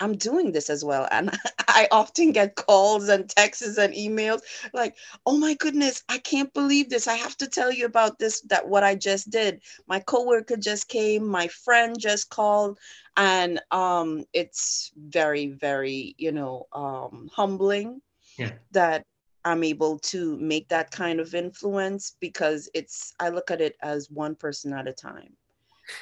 i'm 0.00 0.16
doing 0.16 0.50
this 0.50 0.70
as 0.70 0.84
well. 0.84 1.06
And 1.10 1.30
i 1.68 1.86
often 1.90 2.32
get 2.32 2.56
calls 2.56 3.08
and 3.08 3.28
texts 3.28 3.78
and 3.78 3.94
emails 3.94 4.40
like 4.72 4.96
oh 5.26 5.36
my 5.36 5.54
goodness 5.54 6.02
i 6.08 6.18
can't 6.18 6.52
believe 6.54 6.88
this. 6.88 7.06
I 7.06 7.14
have 7.14 7.36
to 7.38 7.48
tell 7.48 7.72
you 7.72 7.86
about 7.86 8.18
this 8.18 8.40
that 8.42 8.66
what 8.68 8.82
i 8.82 8.94
just 8.94 9.30
did. 9.30 9.60
My 9.86 10.00
coworker 10.00 10.56
just 10.56 10.88
came. 10.88 11.26
My 11.26 11.48
friend 11.48 11.98
just 11.98 12.30
called. 12.30 12.78
And 13.16 13.60
um 13.70 14.24
it's 14.32 14.92
very 14.96 15.48
very 15.48 16.14
you 16.16 16.32
know 16.32 16.66
um 16.72 17.28
humbling 17.32 18.00
yeah. 18.38 18.52
that 18.72 19.04
I'm 19.44 19.64
able 19.64 19.98
to 19.98 20.36
make 20.38 20.68
that 20.68 20.90
kind 20.90 21.20
of 21.20 21.34
influence 21.34 22.16
because 22.20 22.68
it's, 22.74 23.14
I 23.18 23.30
look 23.30 23.50
at 23.50 23.60
it 23.60 23.76
as 23.82 24.10
one 24.10 24.34
person 24.34 24.72
at 24.72 24.88
a 24.88 24.92
time. 24.92 25.36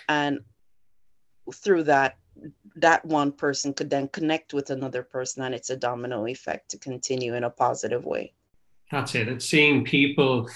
And 0.08 0.40
through 1.54 1.84
that, 1.84 2.16
that 2.76 3.04
one 3.04 3.32
person 3.32 3.74
could 3.74 3.90
then 3.90 4.08
connect 4.08 4.54
with 4.54 4.70
another 4.70 5.02
person 5.02 5.42
and 5.42 5.54
it's 5.54 5.70
a 5.70 5.76
domino 5.76 6.26
effect 6.26 6.70
to 6.70 6.78
continue 6.78 7.34
in 7.34 7.44
a 7.44 7.50
positive 7.50 8.04
way. 8.04 8.32
That's 8.90 9.14
it. 9.14 9.28
It's 9.28 9.46
seeing 9.46 9.84
people, 9.84 10.48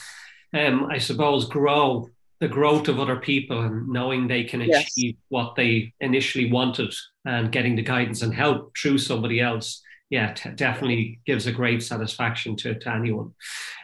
um, 0.54 0.86
I 0.86 0.98
suppose, 0.98 1.48
grow 1.48 2.08
the 2.40 2.48
growth 2.48 2.88
of 2.88 2.98
other 2.98 3.16
people 3.16 3.60
and 3.60 3.88
knowing 3.88 4.26
they 4.26 4.42
can 4.42 4.62
achieve 4.62 5.14
yes. 5.14 5.14
what 5.28 5.54
they 5.54 5.92
initially 6.00 6.50
wanted 6.50 6.92
and 7.24 7.52
getting 7.52 7.76
the 7.76 7.82
guidance 7.82 8.22
and 8.22 8.34
help 8.34 8.76
through 8.76 8.98
somebody 8.98 9.40
else 9.40 9.80
yeah, 10.12 10.34
t- 10.34 10.50
definitely 10.50 11.20
gives 11.24 11.46
a 11.46 11.52
great 11.52 11.82
satisfaction 11.82 12.54
to, 12.56 12.78
to 12.78 12.88
anyone. 12.90 13.32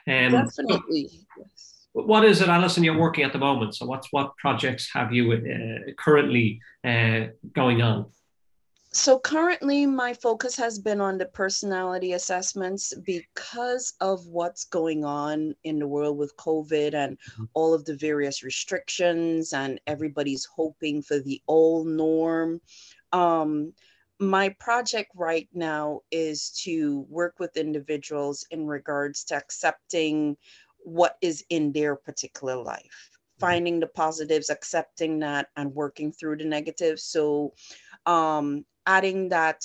Um, 0.07 0.31
definitely. 0.31 1.09
Yes. 1.39 1.87
What 1.93 2.23
is 2.23 2.43
it, 2.43 2.49
Alison, 2.49 2.85
you're 2.85 2.99
working 2.99 3.25
at 3.25 3.33
the 3.33 3.39
moment? 3.39 3.75
So, 3.75 3.87
what's 3.87 4.13
what 4.13 4.37
projects 4.37 4.91
have 4.93 5.11
you 5.11 5.33
uh, 5.33 5.93
currently 5.99 6.61
uh, 6.85 7.29
going 7.55 7.81
on? 7.81 8.11
So, 8.93 9.19
currently, 9.19 9.87
my 9.87 10.13
focus 10.13 10.55
has 10.59 10.79
been 10.79 11.01
on 11.01 11.17
the 11.17 11.27
personality 11.27 12.13
assessments 12.13 12.93
because 13.07 13.95
of 14.03 14.27
what's 14.27 14.65
going 14.65 15.07
on 15.07 15.55
in 15.65 15.79
the 15.79 15.89
world 15.89 16.19
with 16.19 16.37
COVID 16.37 16.93
and 16.93 17.17
mm-hmm. 17.17 17.45
all 17.55 17.73
of 17.73 17.87
the 17.87 17.97
various 17.97 18.43
restrictions, 18.43 19.55
and 19.55 19.81
everybody's 19.87 20.45
hoping 20.45 21.01
for 21.01 21.21
the 21.21 21.41
old 21.49 21.87
norm. 21.87 22.61
Um, 23.15 23.73
my 24.21 24.49
project 24.61 25.13
right 25.15 25.49
now 25.53 26.01
is 26.11 26.51
to 26.51 27.07
work 27.09 27.39
with 27.39 27.57
individuals 27.57 28.45
in 28.51 28.67
regards 28.67 29.25
to 29.25 29.37
accepting 29.37 30.37
what 30.79 31.17
is 31.23 31.45
in 31.51 31.73
their 31.73 31.95
particular 31.95 32.57
life 32.57 33.11
mm-hmm. 33.11 33.41
finding 33.41 33.79
the 33.79 33.87
positives 33.87 34.51
accepting 34.51 35.19
that 35.21 35.49
and 35.57 35.73
working 35.75 36.13
through 36.13 36.37
the 36.37 36.45
negatives 36.45 37.05
so 37.05 37.53
um, 38.07 38.65
adding 38.87 39.29
that 39.29 39.63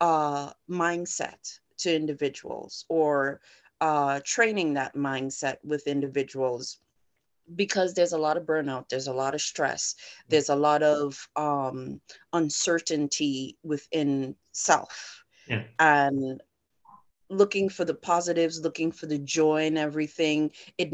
uh, 0.00 0.50
mindset 0.68 1.58
to 1.78 1.94
individuals 1.94 2.84
or 2.88 3.40
uh, 3.80 4.20
training 4.24 4.74
that 4.74 4.94
mindset 4.94 5.56
with 5.64 5.86
individuals 5.86 6.78
because 7.54 7.94
there's 7.94 8.12
a 8.12 8.18
lot 8.18 8.36
of 8.36 8.44
burnout 8.44 8.88
there's 8.88 9.08
a 9.08 9.12
lot 9.12 9.34
of 9.34 9.40
stress 9.40 9.94
there's 10.28 10.48
a 10.48 10.56
lot 10.56 10.82
of 10.82 11.28
um, 11.36 12.00
uncertainty 12.32 13.56
within 13.62 14.34
self 14.52 15.24
yeah. 15.48 15.64
and 15.78 16.42
looking 17.28 17.68
for 17.68 17.84
the 17.84 17.94
positives 17.94 18.60
looking 18.60 18.92
for 18.92 19.06
the 19.06 19.18
joy 19.18 19.66
and 19.66 19.78
everything 19.78 20.50
it 20.78 20.92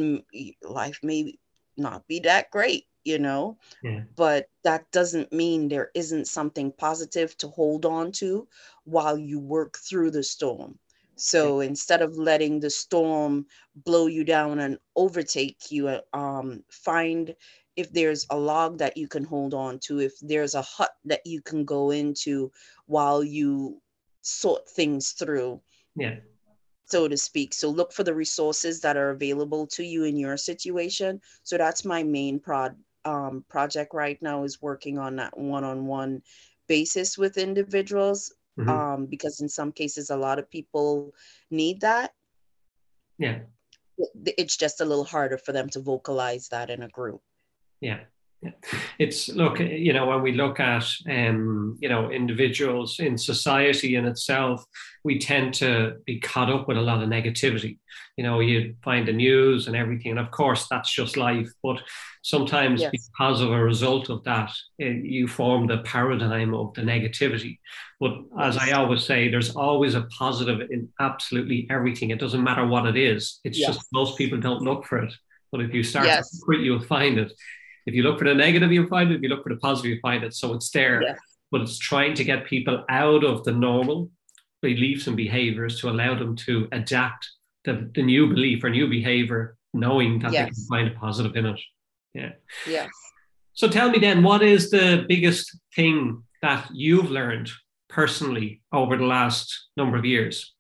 life 0.63 0.99
may 1.03 1.37
not 1.77 2.07
be 2.09 2.21
that 2.21 2.51
great 2.51 2.87
you 3.05 3.19
know 3.19 3.57
yeah. 3.83 4.01
but 4.17 4.49
that 4.65 4.91
doesn't 4.91 5.33
mean 5.33 5.69
there 5.69 5.91
isn't 5.95 6.27
something 6.27 6.73
positive 6.73 7.37
to 7.37 7.49
hold 7.49 7.85
on 7.85 8.13
to 8.13 8.47
while 8.85 9.19
you 9.19 9.39
work 9.39 9.79
through 9.79 10.11
the 10.11 10.23
storm 10.23 10.79
so 11.19 11.61
instead 11.61 12.03
of 12.03 12.17
letting 12.17 12.61
the 12.61 12.71
storm 12.71 13.47
blow 13.75 14.07
you 14.07 14.25
down 14.25 14.61
and 14.61 14.79
overtake 14.97 15.71
you, 15.71 16.01
um, 16.13 16.63
find 16.71 17.35
if 17.77 17.93
there's 17.93 18.27
a 18.31 18.37
log 18.37 18.79
that 18.79 18.97
you 18.97 19.09
can 19.09 19.25
hold 19.25 19.55
on 19.55 19.79
to, 19.81 20.01
if 20.01 20.15
there's 20.21 20.55
a 20.55 20.63
hut 20.63 20.91
that 21.05 21.25
you 21.25 21.41
can 21.43 21.65
go 21.65 21.91
into 21.91 22.51
while 22.87 23.23
you 23.23 23.81
sort 24.23 24.69
things 24.69 25.13
through. 25.13 25.61
Yeah. 25.95 26.17
So 26.87 27.07
to 27.07 27.17
speak. 27.17 27.53
So 27.53 27.69
look 27.69 27.93
for 27.93 28.03
the 28.03 28.15
resources 28.15 28.81
that 28.81 28.97
are 28.97 29.11
available 29.11 29.67
to 29.69 29.85
you 29.85 30.05
in 30.05 30.17
your 30.17 30.37
situation. 30.37 31.21
So 31.43 31.59
that's 31.59 31.85
my 31.85 32.03
main 32.03 32.41
prod 32.41 32.77
um, 33.05 33.45
project 33.49 33.95
right 33.95 34.21
now 34.23 34.45
is 34.45 34.63
working 34.63 34.99
on 34.99 35.17
that 35.17 35.39
one-on-one 35.39 36.23
basis 36.67 37.17
with 37.17 37.39
individuals 37.39 38.33
mm-hmm. 38.59 38.69
um, 38.69 39.07
because 39.07 39.41
in 39.41 39.49
some 39.49 39.73
cases, 39.73 40.11
a 40.11 40.17
lot 40.17 40.39
of 40.39 40.51
people 40.51 41.15
need 41.51 41.81
that. 41.83 42.13
Yeah. 43.19 43.41
It's 44.25 44.57
just 44.57 44.81
a 44.81 44.85
little 44.85 45.05
harder 45.05 45.39
for 45.39 45.53
them 45.53 45.69
to 45.71 45.81
vocalize 45.81 46.49
that 46.49 46.71
in 46.71 46.83
a 46.83 46.89
group. 46.89 47.21
Yeah. 47.81 48.01
Yeah. 48.41 48.51
It's 49.01 49.29
look, 49.29 49.59
you 49.59 49.93
know, 49.93 50.07
when 50.07 50.23
we 50.23 50.33
look 50.33 50.61
at, 50.61 50.85
um, 51.11 51.77
you 51.81 51.89
know, 51.89 52.11
individuals 52.11 53.01
in 53.01 53.19
society 53.19 53.97
in 53.97 54.07
itself, 54.07 54.65
we 55.03 55.19
tend 55.19 55.55
to 55.55 55.97
be 56.07 56.21
caught 56.21 56.51
up 56.51 56.69
with 56.69 56.77
a 56.77 56.81
lot 56.81 57.03
of 57.03 57.09
negativity. 57.09 57.79
You 58.17 58.23
know, 58.23 58.39
you 58.39 58.77
find 58.85 59.09
the 59.09 59.13
news 59.13 59.67
and 59.67 59.75
everything, 59.75 60.13
and 60.13 60.21
of 60.21 60.31
course, 60.31 60.69
that's 60.69 60.93
just 60.93 61.17
life. 61.17 61.51
But 61.65 61.81
sometimes, 62.23 62.81
yes. 62.81 62.93
because 62.93 63.41
of 63.41 63.51
a 63.51 63.63
result 63.63 64.09
of 64.09 64.23
that, 64.25 64.53
it, 64.79 64.85
eh, 64.85 65.01
you 65.03 65.27
form 65.27 65.67
the 65.67 65.79
paradigm 65.79 66.55
of 66.55 66.75
the 66.75 66.83
negativity. 66.83 67.59
But 67.99 68.19
as 68.39 68.57
I 68.57 68.71
always 68.71 69.05
say, 69.05 69.29
there's 69.29 69.57
always 69.57 69.97
a 69.97 70.03
positive 70.17 70.71
in 70.71 70.89
absolutely 71.01 71.67
everything. 71.71 72.11
It 72.11 72.21
doesn't 72.21 72.45
matter 72.45 72.67
what 72.67 72.87
it 72.87 72.97
is. 72.97 73.41
It's 73.43 73.59
yes. 73.59 73.75
just 73.75 73.87
most 73.93 74.17
people 74.17 74.39
don't 74.39 74.63
look 74.63 74.85
for 74.85 74.99
it. 74.99 75.13
But 75.51 75.63
if 75.63 75.73
you 75.73 75.83
start 75.83 76.07
yes. 76.07 76.31
to 76.31 76.37
look 76.47 76.61
you'll 76.61 76.85
find 76.85 77.19
it 77.19 77.33
if 77.89 77.95
you 77.95 78.03
look 78.03 78.19
for 78.19 78.27
the 78.27 78.35
negative, 78.35 78.71
you'll 78.71 78.87
find 78.87 79.11
it. 79.11 79.17
If 79.17 79.23
you 79.23 79.31
look 79.31 79.43
for 79.43 79.49
the 79.49 79.57
positive, 79.57 79.91
you 79.91 80.01
find 80.01 80.23
it. 80.23 80.35
So 80.35 80.53
it's 80.53 80.69
there. 80.71 81.03
Yeah. 81.03 81.15
But 81.51 81.63
it's 81.63 81.79
trying 81.79 82.13
to 82.15 82.25
get 82.25 82.45
people 82.45 82.85
out 82.91 83.25
of 83.25 83.45
the 83.45 83.53
normal 83.53 84.11
beliefs 84.61 85.07
and 85.07 85.17
behaviors 85.17 85.81
to 85.81 85.89
allow 85.89 86.15
them 86.15 86.37
to 86.37 86.69
adapt 86.73 87.27
the, 87.65 87.91
the 87.95 88.03
new 88.03 88.29
belief 88.29 88.63
or 88.63 88.69
new 88.69 88.89
behavior, 88.89 89.57
knowing 89.73 90.19
that 90.19 90.33
yes. 90.33 90.45
they 90.45 90.51
can 90.51 90.65
find 90.67 90.89
a 90.89 91.01
positive 91.01 91.35
in 91.35 91.47
it. 91.47 91.61
Yeah. 92.13 92.33
Yes. 92.67 92.91
So 93.55 93.69
tell 93.69 93.89
me 93.89 93.99
then, 93.99 94.23
what 94.23 94.43
is 94.43 94.71
the 94.71 95.07
biggest 95.09 95.57
thing 95.75 96.23
that 96.43 96.69
you've 96.73 97.11
learned 97.11 97.51
personally 97.89 98.61
over 98.71 98.99
the 98.99 99.07
last 99.07 99.69
number 99.79 99.97
of 99.97 100.05
years? 100.05 100.55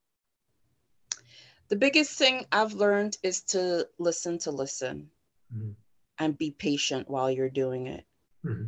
The 1.69 1.77
biggest 1.77 2.17
thing 2.17 2.47
I've 2.51 2.73
learned 2.73 3.19
is 3.23 3.43
to 3.53 3.87
listen 3.99 4.39
to 4.39 4.51
listen 4.51 5.11
mm-hmm. 5.55 5.73
And 6.19 6.37
be 6.37 6.51
patient 6.51 7.09
while 7.09 7.31
you're 7.31 7.51
doing 7.51 7.87
it. 7.87 8.05
Mm-hmm. 8.45 8.67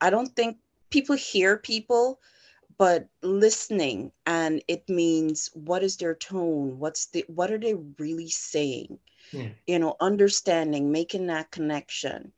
I 0.00 0.10
don't 0.10 0.34
think 0.36 0.58
people 0.90 1.16
hear 1.16 1.56
people, 1.56 2.20
but 2.78 3.08
listening 3.22 4.12
and 4.26 4.62
it 4.68 4.88
means 4.88 5.50
what 5.54 5.82
is 5.82 5.96
their 5.96 6.14
tone? 6.14 6.78
What's 6.78 7.06
the 7.06 7.24
what 7.28 7.50
are 7.50 7.58
they 7.58 7.74
really 7.98 8.28
saying? 8.28 8.98
Yeah. 9.32 9.48
You 9.66 9.78
know, 9.78 9.96
understanding, 10.00 10.92
making 10.92 11.26
that 11.28 11.50
connection 11.50 12.32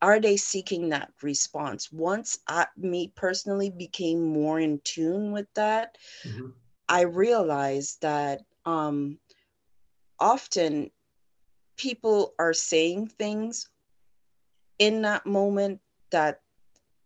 are 0.00 0.20
they 0.20 0.36
seeking 0.36 0.88
that 0.88 1.12
response 1.22 1.90
once 1.92 2.38
i 2.46 2.66
me 2.76 3.12
personally 3.14 3.70
became 3.70 4.22
more 4.22 4.60
in 4.60 4.80
tune 4.84 5.32
with 5.32 5.46
that 5.54 5.98
mm-hmm. 6.24 6.48
i 6.88 7.02
realized 7.02 8.00
that 8.00 8.42
um 8.64 9.18
often 10.20 10.90
people 11.78 12.34
are 12.38 12.52
saying 12.52 13.06
things 13.06 13.68
in 14.78 15.02
that 15.02 15.24
moment 15.24 15.80
that 16.10 16.42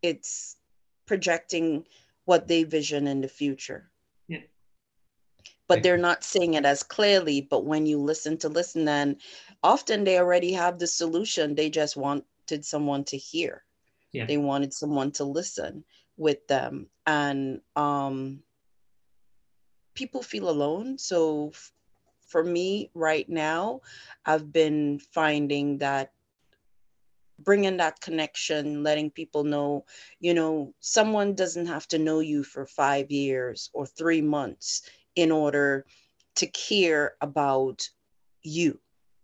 it's 0.02 0.56
projecting 1.06 1.86
what 2.24 2.48
they 2.48 2.64
vision 2.64 3.06
in 3.06 3.20
the 3.20 3.28
future 3.28 3.90
yeah. 4.28 4.40
but 5.68 5.82
they're 5.82 5.96
not 5.96 6.24
saying 6.24 6.54
it 6.54 6.64
as 6.64 6.82
clearly 6.82 7.40
but 7.40 7.64
when 7.64 7.86
you 7.86 7.98
listen 7.98 8.36
to 8.36 8.48
listen 8.48 8.84
then 8.84 9.16
often 9.62 10.04
they 10.04 10.18
already 10.18 10.52
have 10.52 10.78
the 10.78 10.86
solution 10.86 11.54
they 11.54 11.70
just 11.70 11.96
wanted 11.96 12.26
someone 12.60 13.04
to 13.04 13.16
hear. 13.16 13.62
Yeah. 14.12 14.26
They 14.26 14.36
wanted 14.36 14.74
someone 14.74 15.12
to 15.12 15.24
listen 15.24 15.84
with 16.16 16.46
them. 16.46 16.88
And 17.06 17.60
um, 17.76 18.42
people 19.94 20.22
feel 20.22 20.50
alone. 20.50 20.98
So 20.98 21.52
for 22.32 22.42
me 22.42 22.90
right 22.94 23.28
now, 23.28 23.82
I've 24.26 24.52
been 24.52 24.98
finding 24.98 25.78
that 25.78 26.12
bringing 27.38 27.76
that 27.76 28.00
connection, 28.00 28.82
letting 28.82 29.10
people 29.10 29.44
know, 29.44 29.84
you 30.20 30.32
know, 30.32 30.72
someone 30.80 31.34
doesn't 31.34 31.66
have 31.66 31.88
to 31.88 31.98
know 31.98 32.20
you 32.20 32.44
for 32.44 32.66
five 32.66 33.10
years 33.10 33.68
or 33.72 33.84
three 33.84 34.22
months 34.22 34.82
in 35.16 35.32
order 35.32 35.84
to 36.36 36.46
care 36.46 37.14
about 37.20 37.88
you 38.42 38.78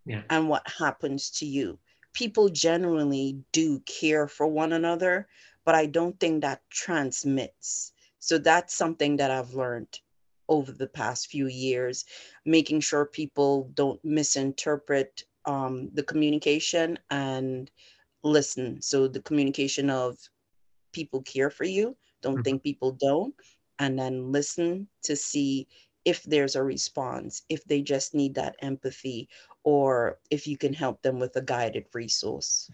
yeah. 0.05 0.21
and 0.29 0.49
what 0.49 0.63
happens 0.67 1.29
to 1.29 1.45
you 1.45 1.79
people 2.13 2.49
generally 2.49 3.37
do 3.51 3.79
care 3.81 4.27
for 4.27 4.47
one 4.47 4.73
another, 4.73 5.27
but 5.65 5.75
I 5.75 5.85
don't 5.85 6.19
think 6.19 6.41
that 6.41 6.61
transmits. 6.69 7.93
So 8.19 8.37
that's 8.37 8.75
something 8.75 9.17
that 9.17 9.31
I've 9.31 9.53
learned 9.53 9.99
over 10.49 10.73
the 10.73 10.87
past 10.87 11.27
few 11.27 11.47
years, 11.47 12.05
making 12.45 12.81
sure 12.81 13.05
people 13.05 13.71
don't 13.75 14.03
misinterpret 14.03 15.23
um, 15.45 15.89
the 15.93 16.03
communication 16.03 16.99
and 17.09 17.71
listen. 18.23 18.81
So 18.81 19.07
the 19.07 19.21
communication 19.21 19.89
of 19.89 20.17
people 20.91 21.21
care 21.21 21.49
for 21.49 21.63
you, 21.63 21.95
don't 22.21 22.35
mm-hmm. 22.35 22.41
think 22.41 22.63
people 22.63 22.91
don't, 22.91 23.33
and 23.77 23.97
then 23.97 24.31
listen 24.31 24.87
to 25.03 25.15
see 25.15 25.67
if 26.05 26.23
there's 26.23 26.55
a 26.55 26.63
response, 26.63 27.43
if 27.49 27.63
they 27.65 27.81
just 27.81 28.13
need 28.13 28.35
that 28.35 28.55
empathy, 28.61 29.29
or 29.63 30.19
if 30.31 30.47
you 30.47 30.57
can 30.57 30.73
help 30.73 31.01
them 31.01 31.19
with 31.19 31.35
a 31.35 31.41
guided 31.41 31.85
resource. 31.93 32.69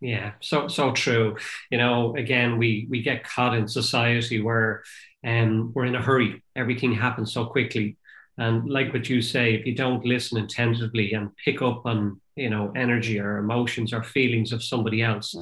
Yeah, 0.00 0.32
so 0.40 0.68
so 0.68 0.92
true. 0.92 1.36
You 1.70 1.78
know, 1.78 2.14
again, 2.16 2.58
we 2.58 2.86
we 2.90 3.02
get 3.02 3.24
caught 3.24 3.54
in 3.54 3.66
society 3.66 4.42
where 4.42 4.82
um, 5.26 5.72
we're 5.74 5.86
in 5.86 5.96
a 5.96 6.02
hurry. 6.02 6.42
Everything 6.54 6.94
happens 6.94 7.32
so 7.32 7.46
quickly, 7.46 7.96
and 8.38 8.70
like 8.70 8.92
what 8.92 9.08
you 9.08 9.20
say, 9.20 9.54
if 9.54 9.66
you 9.66 9.74
don't 9.74 10.04
listen 10.04 10.38
attentively 10.38 11.12
and 11.12 11.36
pick 11.44 11.60
up 11.62 11.84
on 11.84 12.20
you 12.36 12.48
know 12.48 12.72
energy 12.76 13.18
or 13.18 13.38
emotions 13.38 13.92
or 13.92 14.02
feelings 14.02 14.52
of 14.52 14.62
somebody 14.62 15.02
else, 15.02 15.34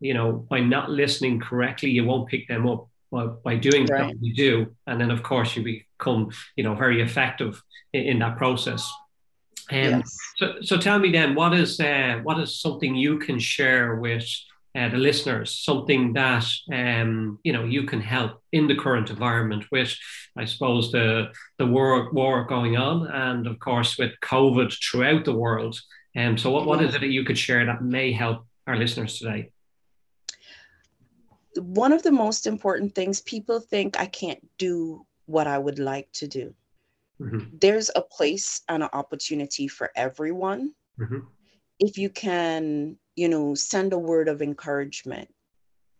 you 0.00 0.12
know, 0.12 0.32
by 0.32 0.60
not 0.60 0.90
listening 0.90 1.40
correctly, 1.40 1.90
you 1.90 2.04
won't 2.04 2.28
pick 2.28 2.48
them 2.48 2.66
up. 2.66 2.88
But 3.10 3.42
by 3.42 3.56
doing 3.56 3.86
right. 3.86 4.08
that, 4.08 4.22
you 4.22 4.34
do, 4.34 4.74
and 4.86 5.00
then 5.00 5.10
of 5.10 5.22
course 5.22 5.56
you 5.56 5.62
become 5.62 6.30
you 6.56 6.64
know 6.64 6.74
very 6.74 7.00
effective 7.00 7.62
in, 7.92 8.02
in 8.02 8.18
that 8.18 8.36
process. 8.36 8.90
Um, 9.70 9.78
yes. 9.78 10.16
So, 10.36 10.54
so 10.62 10.78
tell 10.78 10.98
me 10.98 11.12
then, 11.12 11.34
what 11.34 11.54
is 11.54 11.78
uh, 11.78 12.20
what 12.22 12.38
is 12.40 12.60
something 12.60 12.96
you 12.96 13.18
can 13.18 13.38
share 13.38 13.96
with 13.96 14.26
uh, 14.74 14.88
the 14.88 14.96
listeners? 14.96 15.54
Something 15.54 16.12
that 16.14 16.46
um, 16.72 17.38
you 17.44 17.52
know 17.52 17.64
you 17.64 17.84
can 17.84 18.00
help 18.00 18.42
in 18.52 18.68
the 18.68 18.76
current 18.76 19.10
environment 19.10 19.64
with, 19.70 19.96
I 20.36 20.44
suppose 20.44 20.92
the 20.92 21.32
the 21.58 21.66
war 21.66 22.10
war 22.12 22.44
going 22.44 22.76
on, 22.76 23.06
and 23.06 23.46
of 23.46 23.58
course 23.58 23.98
with 23.98 24.12
COVID 24.22 24.72
throughout 24.82 25.24
the 25.24 25.34
world. 25.34 25.80
And 26.14 26.30
um, 26.30 26.38
so, 26.38 26.50
what, 26.50 26.66
what 26.66 26.82
is 26.82 26.94
it 26.94 27.00
that 27.00 27.08
you 27.08 27.24
could 27.24 27.38
share 27.38 27.64
that 27.66 27.82
may 27.82 28.12
help 28.12 28.46
our 28.66 28.76
listeners 28.76 29.18
today? 29.18 29.50
One 31.56 31.92
of 31.92 32.02
the 32.02 32.12
most 32.12 32.46
important 32.46 32.94
things 32.94 33.20
people 33.20 33.60
think 33.60 33.98
I 33.98 34.06
can't 34.06 34.44
do 34.58 35.06
what 35.26 35.46
I 35.46 35.58
would 35.58 35.78
like 35.78 36.10
to 36.12 36.26
do. 36.26 36.54
Mm-hmm. 37.20 37.56
There's 37.60 37.90
a 37.94 38.02
place 38.02 38.62
and 38.68 38.82
an 38.82 38.88
opportunity 38.92 39.68
for 39.68 39.90
everyone. 39.96 40.72
Mm-hmm. 40.98 41.18
If 41.80 41.98
you 41.98 42.10
can, 42.10 42.96
you 43.18 43.28
know, 43.28 43.52
send 43.54 43.92
a 43.92 43.98
word 43.98 44.28
of 44.28 44.40
encouragement 44.40 45.28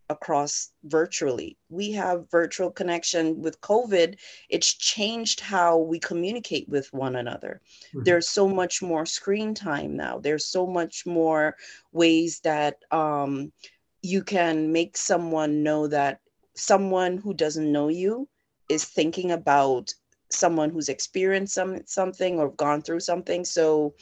across 0.09 0.71
virtually. 0.85 1.59
We 1.69 1.91
have 1.93 2.31
virtual 2.31 2.71
connection 2.71 3.43
with 3.43 3.61
COVID. 3.61 4.17
It's 4.49 4.73
changed 4.73 5.41
how 5.41 5.79
we 5.79 5.99
communicate 5.99 6.69
with 6.69 6.93
one 6.93 7.17
another. 7.17 7.61
Mm-hmm. 7.89 8.05
There's 8.05 8.29
so 8.29 8.49
much 8.49 8.83
more 8.83 9.05
screen 9.05 9.53
time 9.53 9.97
now. 9.97 10.21
There's 10.21 10.47
so 10.47 10.65
much 10.65 11.05
more 11.07 11.57
ways 11.93 12.39
that 12.45 12.77
um, 12.93 13.53
you 14.03 14.23
can 14.23 14.71
make 14.71 14.97
someone 14.97 15.65
know 15.65 15.89
that 15.89 16.21
someone 16.55 17.19
who 17.19 17.35
doesn't 17.35 17.71
know 17.71 17.89
you 17.89 18.29
is 18.69 18.85
thinking 18.85 19.33
about 19.33 19.93
someone 20.31 20.71
who's 20.71 20.89
experienced 20.89 21.55
some, 21.55 21.81
something 21.87 22.39
or 22.39 22.51
gone 22.51 22.83
through 22.83 23.01
something. 23.01 23.45
So 23.45 23.95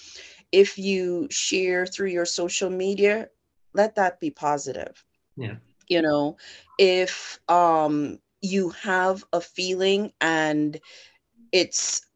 if 0.52 0.78
you 0.78 1.28
share 1.30 1.86
through 1.86 2.10
your 2.10 2.24
social 2.24 2.70
media, 2.70 3.28
let 3.74 3.94
that 3.96 4.20
be 4.20 4.30
positive. 4.30 5.04
Yeah. 5.36 5.56
You 5.88 6.02
know, 6.02 6.36
if 6.78 7.38
um 7.48 8.18
you 8.40 8.70
have 8.70 9.24
a 9.32 9.40
feeling 9.40 10.12
and 10.20 10.80
it's 11.52 12.06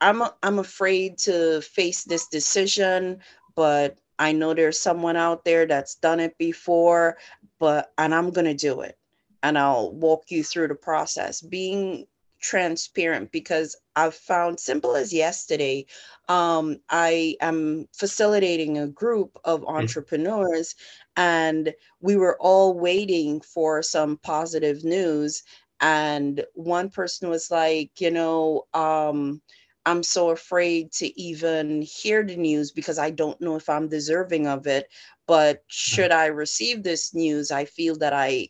I'm 0.00 0.22
I'm 0.42 0.58
afraid 0.58 1.18
to 1.18 1.60
face 1.62 2.04
this 2.04 2.28
decision, 2.28 3.20
but 3.54 3.98
I 4.18 4.32
know 4.32 4.54
there's 4.54 4.78
someone 4.78 5.16
out 5.16 5.44
there 5.44 5.66
that's 5.66 5.94
done 5.96 6.20
it 6.20 6.36
before, 6.38 7.16
but 7.58 7.92
and 7.98 8.14
I'm 8.14 8.30
going 8.30 8.44
to 8.46 8.54
do 8.54 8.80
it. 8.82 8.98
And 9.42 9.58
I'll 9.58 9.92
walk 9.92 10.24
you 10.30 10.42
through 10.42 10.68
the 10.68 10.74
process. 10.74 11.40
Being 11.40 12.06
transparent 12.44 13.32
because 13.32 13.74
I've 13.96 14.14
found 14.14 14.60
simple 14.60 14.96
as 14.96 15.14
yesterday, 15.14 15.86
um, 16.28 16.76
I 16.90 17.36
am 17.40 17.88
facilitating 17.94 18.76
a 18.76 18.86
group 18.86 19.38
of 19.44 19.62
mm. 19.62 19.68
entrepreneurs 19.68 20.74
and 21.16 21.72
we 22.00 22.16
were 22.16 22.36
all 22.38 22.78
waiting 22.78 23.40
for 23.40 23.82
some 23.82 24.18
positive 24.18 24.84
news. 24.84 25.42
And 25.80 26.44
one 26.52 26.90
person 26.90 27.30
was 27.30 27.50
like, 27.50 27.98
you 27.98 28.10
know, 28.10 28.66
um, 28.74 29.40
I'm 29.86 30.02
so 30.02 30.28
afraid 30.28 30.92
to 30.92 31.18
even 31.18 31.80
hear 31.80 32.22
the 32.22 32.36
news 32.36 32.72
because 32.72 32.98
I 32.98 33.08
don't 33.08 33.40
know 33.40 33.56
if 33.56 33.70
I'm 33.70 33.88
deserving 33.88 34.46
of 34.48 34.66
it. 34.66 34.88
But 35.26 35.56
mm. 35.56 35.62
should 35.68 36.12
I 36.12 36.26
receive 36.26 36.82
this 36.82 37.14
news, 37.14 37.50
I 37.50 37.64
feel 37.64 37.96
that 38.00 38.12
I, 38.12 38.48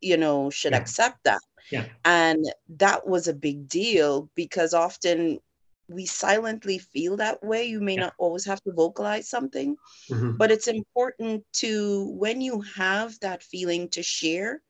you 0.00 0.16
know, 0.16 0.50
should 0.50 0.72
yeah. 0.72 0.78
accept 0.78 1.22
that. 1.24 1.40
Yeah. 1.70 1.86
And 2.04 2.44
that 2.76 3.06
was 3.06 3.28
a 3.28 3.34
big 3.34 3.68
deal 3.68 4.30
because 4.34 4.74
often 4.74 5.40
we 5.90 6.06
silently 6.06 6.78
feel 6.78 7.16
that 7.16 7.42
way. 7.42 7.64
You 7.64 7.80
may 7.80 7.94
yeah. 7.94 8.02
not 8.02 8.14
always 8.18 8.44
have 8.46 8.62
to 8.62 8.72
vocalize 8.72 9.28
something, 9.28 9.76
mm-hmm. 10.08 10.36
but 10.36 10.50
it's 10.50 10.68
important 10.68 11.44
to, 11.54 12.10
when 12.10 12.40
you 12.40 12.60
have 12.76 13.18
that 13.20 13.42
feeling 13.42 13.88
to 13.90 14.02
share, 14.02 14.62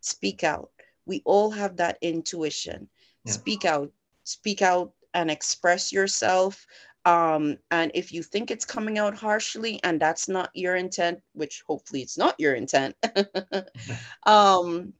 speak 0.00 0.44
out. 0.44 0.70
We 1.06 1.22
all 1.24 1.50
have 1.50 1.76
that 1.76 1.98
intuition. 2.00 2.88
Yeah. 3.24 3.32
Speak 3.32 3.64
out, 3.64 3.90
speak 4.24 4.62
out 4.62 4.92
and 5.12 5.30
express 5.30 5.92
yourself. 5.92 6.64
Um, 7.04 7.56
and 7.70 7.90
if 7.94 8.12
you 8.12 8.22
think 8.22 8.50
it's 8.50 8.64
coming 8.64 8.98
out 8.98 9.14
harshly 9.14 9.80
and 9.82 9.98
that's 9.98 10.28
not 10.28 10.50
your 10.54 10.76
intent, 10.76 11.20
which 11.32 11.62
hopefully 11.66 12.02
it's 12.02 12.18
not 12.18 12.38
your 12.38 12.54
intent, 12.54 12.94
um, 14.26 14.92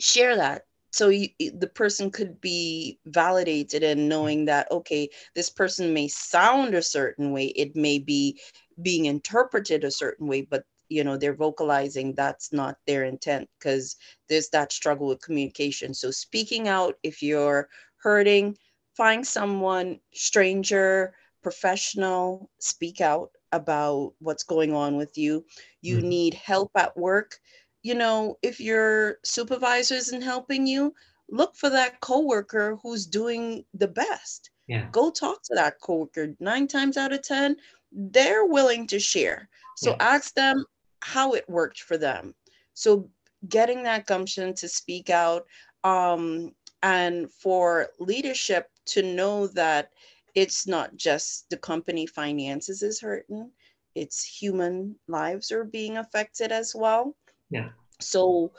share 0.00 0.36
that. 0.36 0.64
So 0.92 1.08
you, 1.08 1.28
the 1.38 1.70
person 1.72 2.10
could 2.10 2.40
be 2.40 2.98
validated 3.06 3.84
in 3.84 4.08
knowing 4.08 4.46
that 4.46 4.70
okay 4.72 5.08
this 5.36 5.48
person 5.48 5.94
may 5.94 6.08
sound 6.08 6.74
a 6.74 6.82
certain 6.82 7.32
way. 7.32 7.46
It 7.46 7.76
may 7.76 7.98
be 7.98 8.40
being 8.82 9.06
interpreted 9.06 9.84
a 9.84 9.90
certain 9.90 10.26
way 10.26 10.42
but 10.42 10.64
you 10.88 11.04
know 11.04 11.16
they're 11.16 11.34
vocalizing 11.34 12.14
that's 12.14 12.52
not 12.52 12.76
their 12.86 13.04
intent 13.04 13.48
because 13.58 13.96
there's 14.28 14.48
that 14.48 14.72
struggle 14.72 15.06
with 15.06 15.22
communication. 15.22 15.94
So 15.94 16.10
speaking 16.10 16.66
out 16.66 16.96
if 17.04 17.22
you're 17.22 17.68
hurting 17.98 18.56
find 18.96 19.24
someone 19.24 20.00
stranger 20.12 21.14
professional 21.42 22.50
speak 22.58 23.00
out 23.00 23.30
about 23.52 24.12
what's 24.18 24.42
going 24.42 24.74
on 24.74 24.96
with 24.96 25.16
you. 25.16 25.44
You 25.80 25.98
mm-hmm. 25.98 26.08
need 26.08 26.34
help 26.34 26.70
at 26.76 26.96
work 26.96 27.38
you 27.82 27.94
know 27.94 28.38
if 28.42 28.60
your 28.60 29.18
supervisor 29.24 29.94
isn't 29.94 30.22
helping 30.22 30.66
you 30.66 30.94
look 31.30 31.56
for 31.56 31.70
that 31.70 32.00
coworker 32.00 32.76
who's 32.82 33.06
doing 33.06 33.64
the 33.74 33.88
best. 33.88 34.50
Yeah. 34.66 34.86
go 34.92 35.10
talk 35.10 35.42
to 35.44 35.54
that 35.56 35.80
coworker. 35.80 36.34
Nine 36.38 36.68
times 36.68 36.96
out 36.96 37.12
of 37.12 37.22
ten 37.22 37.56
they're 37.92 38.46
willing 38.46 38.86
to 38.88 39.00
share. 39.00 39.48
So 39.76 39.90
yeah. 39.90 39.96
ask 40.00 40.34
them 40.34 40.64
how 41.00 41.32
it 41.32 41.48
worked 41.48 41.82
for 41.82 41.96
them. 41.96 42.34
So 42.74 43.10
getting 43.48 43.82
that 43.82 44.06
gumption 44.06 44.54
to 44.54 44.68
speak 44.68 45.10
out 45.10 45.46
um, 45.82 46.52
and 46.82 47.30
for 47.32 47.88
leadership 47.98 48.70
to 48.86 49.02
know 49.02 49.46
that 49.48 49.90
it's 50.34 50.66
not 50.66 50.96
just 50.96 51.48
the 51.50 51.56
company 51.56 52.06
finances 52.06 52.82
is 52.82 53.00
hurting 53.00 53.50
it's 53.94 54.24
human 54.24 54.94
lives 55.08 55.50
are 55.50 55.64
being 55.64 55.96
affected 55.96 56.52
as 56.52 56.74
well 56.74 57.16
yeah. 57.50 57.70
So 58.00 58.52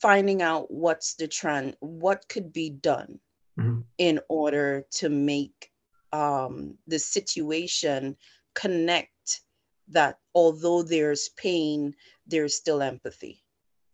finding 0.00 0.42
out 0.42 0.70
what's 0.70 1.14
the 1.14 1.28
trend 1.28 1.76
what 1.80 2.28
could 2.28 2.52
be 2.52 2.70
done 2.70 3.20
mm-hmm. 3.58 3.80
in 3.98 4.20
order 4.28 4.86
to 4.90 5.08
make 5.08 5.70
um, 6.12 6.76
the 6.86 6.98
situation 6.98 8.16
connect 8.54 9.42
that 9.88 10.18
although 10.34 10.82
there's 10.82 11.30
pain 11.36 11.94
there's 12.26 12.54
still 12.54 12.82
empathy. 12.82 13.42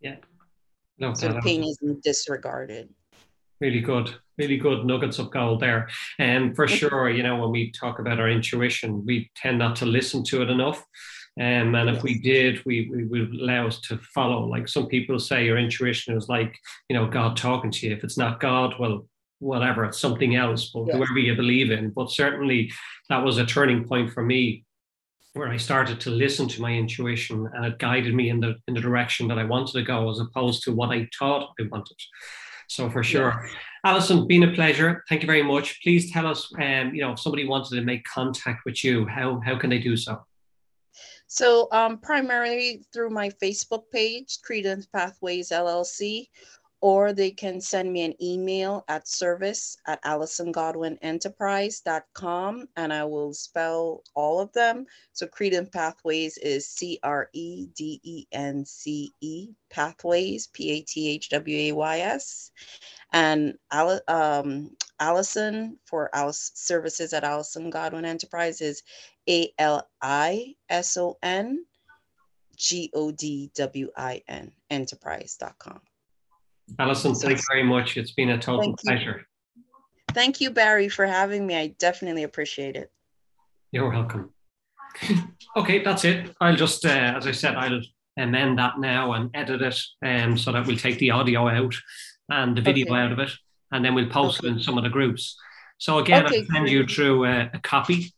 Yeah. 0.00 0.16
No, 0.98 1.12
so 1.14 1.32
the 1.32 1.40
pain 1.40 1.62
isn't 1.62 2.02
disregarded. 2.02 2.88
Really 3.60 3.80
good 3.80 4.14
really 4.38 4.58
good 4.58 4.84
nuggets 4.84 5.18
of 5.18 5.30
gold 5.30 5.60
there. 5.60 5.88
And 6.18 6.54
for 6.54 6.68
sure 6.68 7.10
you 7.10 7.22
know 7.22 7.36
when 7.36 7.50
we 7.50 7.70
talk 7.72 7.98
about 7.98 8.20
our 8.20 8.30
intuition 8.30 9.04
we 9.04 9.30
tend 9.36 9.58
not 9.58 9.76
to 9.76 9.86
listen 9.86 10.24
to 10.24 10.42
it 10.42 10.50
enough 10.50 10.84
um, 11.38 11.74
and 11.74 11.90
if 11.90 12.02
we 12.02 12.18
did 12.18 12.64
we, 12.64 12.88
we 12.90 13.04
would 13.04 13.34
allow 13.40 13.66
us 13.66 13.80
to 13.80 13.98
follow 13.98 14.46
like 14.46 14.68
some 14.68 14.86
people 14.86 15.18
say 15.18 15.44
your 15.44 15.58
intuition 15.58 16.16
is 16.16 16.28
like 16.28 16.56
you 16.88 16.96
know 16.96 17.06
god 17.06 17.36
talking 17.36 17.70
to 17.70 17.86
you 17.86 17.94
if 17.94 18.04
it's 18.04 18.18
not 18.18 18.40
god 18.40 18.74
well 18.78 19.06
whatever 19.38 19.84
it's 19.84 19.98
something 19.98 20.34
else 20.34 20.70
but 20.72 20.86
yes. 20.86 20.96
whoever 20.96 21.18
you 21.18 21.34
believe 21.34 21.70
in 21.70 21.90
but 21.90 22.10
certainly 22.10 22.72
that 23.10 23.22
was 23.22 23.38
a 23.38 23.46
turning 23.46 23.84
point 23.84 24.10
for 24.12 24.22
me 24.22 24.64
where 25.36 25.48
I 25.48 25.58
started 25.58 26.00
to 26.00 26.10
listen 26.10 26.48
to 26.48 26.62
my 26.62 26.72
intuition 26.72 27.48
and 27.54 27.66
it 27.66 27.78
guided 27.78 28.14
me 28.14 28.30
in 28.30 28.40
the 28.40 28.56
in 28.68 28.74
the 28.74 28.80
direction 28.80 29.28
that 29.28 29.38
I 29.38 29.44
wanted 29.44 29.72
to 29.74 29.82
go 29.82 30.08
as 30.08 30.18
opposed 30.18 30.62
to 30.64 30.72
what 30.72 30.90
I 30.90 31.06
thought 31.18 31.50
I 31.60 31.64
wanted. 31.70 31.98
So 32.68 32.90
for 32.90 33.04
sure. 33.04 33.34
Yeah. 33.44 33.92
Alison, 33.92 34.26
been 34.26 34.42
a 34.42 34.52
pleasure. 34.52 35.04
Thank 35.08 35.22
you 35.22 35.26
very 35.26 35.42
much. 35.42 35.80
Please 35.82 36.10
tell 36.10 36.26
us, 36.26 36.50
um, 36.58 36.94
you 36.94 37.02
know, 37.02 37.12
if 37.12 37.20
somebody 37.20 37.46
wanted 37.46 37.76
to 37.76 37.82
make 37.82 38.04
contact 38.04 38.64
with 38.64 38.82
you, 38.82 39.06
how, 39.06 39.40
how 39.44 39.56
can 39.56 39.70
they 39.70 39.78
do 39.78 39.96
so? 39.96 40.20
So 41.26 41.68
um, 41.72 41.98
primarily 41.98 42.84
through 42.92 43.10
my 43.10 43.30
Facebook 43.30 43.90
page, 43.92 44.38
Credence 44.42 44.86
Pathways 44.86 45.50
LLC, 45.50 46.28
or 46.80 47.12
they 47.12 47.30
can 47.30 47.60
send 47.60 47.92
me 47.92 48.04
an 48.04 48.14
email 48.22 48.84
at 48.88 49.06
service 49.08 49.76
at 49.86 50.02
AlisonGodwinEnterprise.com 50.04 52.68
and 52.76 52.92
I 52.92 53.04
will 53.04 53.32
spell 53.32 54.04
all 54.14 54.38
of 54.40 54.52
them. 54.52 54.86
So 55.12 55.26
Credence 55.26 55.70
Pathways 55.70 56.36
is 56.38 56.68
C 56.68 57.00
R 57.02 57.28
E 57.32 57.66
D 57.74 58.00
E 58.04 58.26
N 58.30 58.64
C 58.64 59.10
E 59.20 59.48
Pathways, 59.70 60.46
P 60.48 60.70
A 60.72 60.82
T 60.82 61.08
H 61.08 61.30
W 61.30 61.58
A 61.58 61.72
Y 61.72 61.98
S. 62.00 62.50
And 63.12 63.54
um, 64.06 64.70
Alison 65.00 65.78
for 65.86 66.14
Alice 66.14 66.52
services 66.54 67.12
at 67.12 67.24
Alison 67.24 67.70
Godwin 67.70 68.04
Enterprise 68.04 68.60
is 68.60 68.82
A 69.28 69.52
L 69.58 69.88
I 70.00 70.54
S 70.68 70.96
O 70.96 71.16
N 71.22 71.64
G 72.56 72.90
O 72.94 73.10
D 73.10 73.50
W 73.54 73.90
I 73.96 74.22
N 74.28 74.52
enterprise.com. 74.70 75.80
Alison, 76.78 77.14
so 77.14 77.28
thank 77.28 77.38
you 77.38 77.44
very 77.50 77.62
much. 77.62 77.96
It's 77.96 78.12
been 78.12 78.30
a 78.30 78.38
total 78.38 78.62
thank 78.62 78.80
pleasure. 78.80 79.26
You. 79.54 79.62
Thank 80.12 80.40
you, 80.40 80.50
Barry, 80.50 80.88
for 80.88 81.06
having 81.06 81.46
me. 81.46 81.56
I 81.56 81.68
definitely 81.78 82.24
appreciate 82.24 82.76
it. 82.76 82.90
You're 83.70 83.90
welcome. 83.90 84.32
okay, 85.56 85.82
that's 85.82 86.04
it. 86.04 86.34
I'll 86.40 86.56
just, 86.56 86.84
uh, 86.84 87.14
as 87.16 87.26
I 87.26 87.32
said, 87.32 87.54
I'll 87.54 87.80
amend 88.16 88.58
that 88.58 88.78
now 88.78 89.12
and 89.12 89.30
edit 89.34 89.62
it 89.62 89.80
um, 90.04 90.38
so 90.38 90.52
that 90.52 90.66
we'll 90.66 90.76
take 90.76 90.98
the 90.98 91.10
audio 91.10 91.48
out 91.48 91.74
and 92.30 92.56
the 92.56 92.62
video 92.62 92.86
okay. 92.86 93.02
out 93.02 93.12
of 93.12 93.18
it, 93.18 93.30
and 93.72 93.84
then 93.84 93.94
we'll 93.94 94.08
post 94.08 94.40
okay. 94.40 94.48
it 94.48 94.52
in 94.52 94.60
some 94.60 94.78
of 94.78 94.84
the 94.84 94.90
groups. 94.90 95.36
So 95.78 95.98
again, 95.98 96.24
okay, 96.24 96.40
I'll 96.40 96.46
send 96.46 96.68
you 96.68 96.86
through 96.86 97.26
a, 97.26 97.50
a 97.52 97.60
copy 97.60 98.12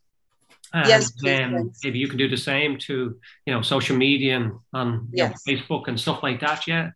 and 0.73 0.87
yes, 0.87 1.11
please, 1.11 1.41
um, 1.41 1.71
maybe 1.83 1.99
you 1.99 2.07
can 2.07 2.17
do 2.17 2.27
the 2.27 2.37
same 2.37 2.77
to 2.79 3.19
you 3.45 3.53
know 3.53 3.61
social 3.61 3.95
media 3.95 4.37
and 4.37 4.53
on 4.73 5.07
yes. 5.11 5.45
know, 5.45 5.53
Facebook 5.53 5.87
and 5.87 5.99
stuff 5.99 6.21
like 6.21 6.39
that. 6.41 6.67
Yeah. 6.67 6.91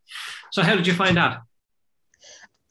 So 0.52 0.62
how 0.62 0.76
did 0.76 0.86
you 0.86 0.94
find 0.94 1.18
that? 1.18 1.42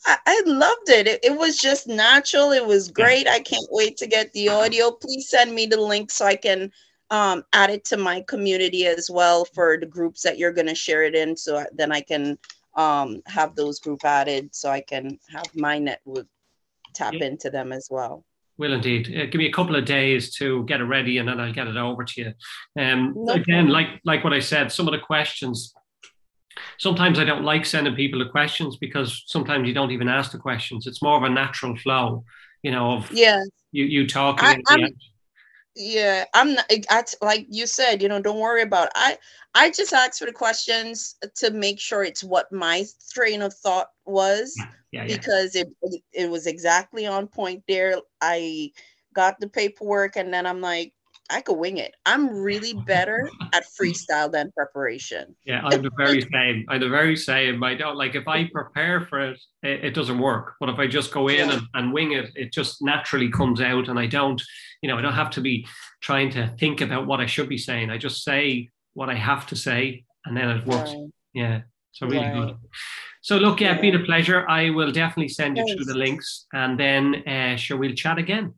I, 0.07 0.17
I 0.27 0.43
loved 0.47 0.88
it. 0.88 1.07
it. 1.07 1.21
it. 1.25 1.37
was 1.37 1.59
just 1.59 1.88
natural. 1.88 2.53
It 2.53 2.65
was 2.65 2.91
great. 2.91 3.27
Yeah. 3.27 3.35
I 3.35 3.41
can't 3.41 3.67
wait 3.71 3.97
to 3.99 4.07
get 4.07 4.33
the 4.33 4.49
audio. 4.49 4.91
Please 4.91 5.29
send 5.29 5.55
me 5.55 5.67
the 5.67 5.81
link 5.81 6.11
so 6.11 6.27
I 6.27 6.37
can 6.37 6.73
um, 7.11 7.45
add 7.53 7.71
it 7.71 7.85
to 7.87 7.97
my 7.97 8.23
community 8.23 8.87
as 8.87 9.11
well 9.11 9.45
for 9.45 9.77
the 9.79 9.87
groups 9.87 10.23
that 10.23 10.38
you're 10.38 10.53
going 10.53 10.67
to 10.67 10.75
share 10.75 11.05
it 11.05 11.15
in. 11.15 11.37
So 11.37 11.65
then 11.73 11.93
I 11.93 12.01
can 12.01 12.38
um, 12.75 13.23
have 13.27 13.55
those 13.55 13.81
group 13.81 14.05
added 14.05 14.55
so 14.55 14.71
I 14.71 14.81
can 14.81 15.19
have 15.31 15.55
my 15.55 15.79
network 15.79 16.27
tap 16.95 17.15
yeah. 17.15 17.27
into 17.27 17.51
them 17.51 17.73
as 17.73 17.88
well. 17.91 18.25
Will 18.59 18.73
indeed. 18.75 19.09
Uh, 19.09 19.27
give 19.27 19.38
me 19.38 19.47
a 19.47 19.53
couple 19.53 19.77
of 19.77 19.85
days 19.85 20.35
to 20.37 20.65
get 20.65 20.81
it 20.81 20.85
ready, 20.85 21.19
and 21.19 21.29
then 21.29 21.41
I'll 21.41 21.53
get 21.53 21.69
it 21.69 21.77
over 21.77 22.05
to 22.05 22.21
you. 22.21 22.33
Um, 22.81 23.15
no 23.17 23.35
again, 23.35 23.69
like 23.69 23.88
like 24.05 24.25
what 24.25 24.33
I 24.33 24.41
said, 24.41 24.71
some 24.71 24.87
of 24.87 24.93
the 24.93 24.99
questions. 24.99 25.73
Sometimes 26.79 27.19
I 27.19 27.25
don't 27.25 27.45
like 27.45 27.65
sending 27.65 27.95
people 27.95 28.19
the 28.19 28.31
questions 28.31 28.77
because 28.77 29.25
sometimes 29.27 29.67
you 29.67 29.75
don't 29.75 29.91
even 29.91 30.09
ask 30.09 30.33
the 30.33 30.38
questions. 30.38 30.87
It's 30.87 31.03
more 31.03 31.17
of 31.17 31.23
a 31.23 31.31
natural 31.31 31.77
flow, 31.77 32.25
you 32.62 32.71
know. 32.71 32.99
Of 32.99 33.11
yeah. 33.11 33.43
You 33.73 33.85
you 33.85 34.07
talking. 34.07 34.62
I, 34.67 34.91
yeah, 35.75 36.25
I'm 36.35 36.55
not. 36.55 36.71
I, 36.91 37.05
like 37.23 37.47
you 37.49 37.67
said, 37.67 38.03
you 38.03 38.09
know, 38.09 38.21
don't 38.21 38.39
worry 38.41 38.63
about. 38.63 38.87
It. 38.87 38.93
I 38.95 39.19
I 39.55 39.71
just 39.71 39.93
asked 39.93 40.19
for 40.19 40.27
the 40.27 40.33
questions 40.33 41.17
to 41.37 41.51
make 41.51 41.81
sure 41.81 42.05
it's 42.05 42.25
what 42.25 42.53
my 42.53 42.85
train 43.13 43.43
of 43.43 43.55
thought 43.55 43.89
was 44.05 44.55
yeah, 44.93 45.07
because 45.07 45.55
it 45.57 45.69
it 46.13 46.31
was 46.31 46.47
exactly 46.47 47.07
on 47.07 47.27
point 47.27 47.63
there. 47.69 47.97
I 48.21 48.71
got 49.15 49.41
the 49.41 49.49
paperwork 49.49 50.17
and 50.17 50.33
then 50.33 50.47
I'm 50.47 50.61
like, 50.61 50.93
I 51.33 51.40
could 51.40 51.57
wing 51.57 51.79
it. 51.79 51.95
I'm 52.05 52.29
really 52.29 52.75
better 52.75 53.31
at 53.53 53.64
freestyle 53.81 54.31
than 54.31 54.53
preparation. 54.53 55.35
Yeah, 55.45 55.62
I'm 55.64 55.83
the 55.83 55.90
very 55.97 56.21
same. 56.33 56.66
I'm 56.68 56.81
the 56.81 56.88
very 56.88 57.16
same. 57.16 57.64
I 57.64 57.75
don't 57.75 57.97
like 57.97 58.14
if 58.14 58.29
I 58.29 58.45
prepare 58.53 59.01
for 59.01 59.21
it, 59.21 59.40
it, 59.62 59.85
it 59.87 59.95
doesn't 59.95 60.18
work. 60.18 60.55
But 60.61 60.68
if 60.68 60.79
I 60.79 60.87
just 60.87 61.12
go 61.12 61.29
in 61.29 61.49
yeah. 61.49 61.55
and, 61.55 61.62
and 61.75 61.92
wing 61.92 62.12
it, 62.12 62.31
it 62.37 62.53
just 62.53 62.83
naturally 62.83 63.31
comes 63.31 63.61
out 63.61 63.88
and 63.88 63.99
I 63.99 64.07
don't, 64.07 64.40
you 64.83 64.88
know, 64.88 64.99
I 64.99 65.03
don't 65.03 65.14
have 65.14 65.31
to 65.31 65.40
be 65.40 65.66
trying 66.01 66.31
to 66.33 66.55
think 66.59 66.81
about 66.81 67.07
what 67.07 67.21
I 67.21 67.27
should 67.27 67.49
be 67.49 67.59
saying. 67.59 67.90
I 67.90 67.99
just 67.99 68.23
say 68.23 68.68
what 68.95 69.09
I 69.09 69.14
have 69.14 69.47
to 69.47 69.57
say 69.57 70.05
and 70.27 70.37
then 70.37 70.51
it 70.51 70.66
works. 70.66 70.90
Right. 70.90 71.09
Yeah. 71.33 71.61
So 71.92 72.07
really 72.07 72.27
right. 72.27 72.47
good. 72.49 72.57
So 73.23 73.37
look, 73.37 73.61
yeah, 73.61 73.73
it's 73.73 73.81
been 73.81 73.95
a 73.95 74.05
pleasure. 74.05 74.49
I 74.49 74.71
will 74.71 74.90
definitely 74.90 75.29
send 75.29 75.57
you 75.57 75.64
through 75.64 75.85
the 75.85 75.95
links, 75.95 76.47
and 76.53 76.79
then 76.79 77.23
uh, 77.27 77.57
sure 77.57 77.77
we'll 77.77 77.95
chat 77.95 78.18
again. 78.18 78.55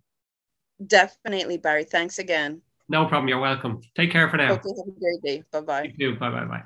Definitely, 0.84 1.58
Barry. 1.58 1.84
Thanks 1.84 2.18
again. 2.18 2.62
No 2.88 3.06
problem. 3.06 3.28
You're 3.28 3.40
welcome. 3.40 3.80
Take 3.96 4.10
care 4.10 4.28
for 4.28 4.36
now. 4.36 4.52
Okay, 4.52 4.70
have 4.76 4.88
a 4.88 5.00
great 5.00 5.22
day. 5.22 5.42
Bye 5.50 5.60
bye. 5.60 5.92
You 5.98 6.12
too. 6.12 6.18
Bye 6.18 6.30
bye 6.30 6.44
bye. 6.44 6.62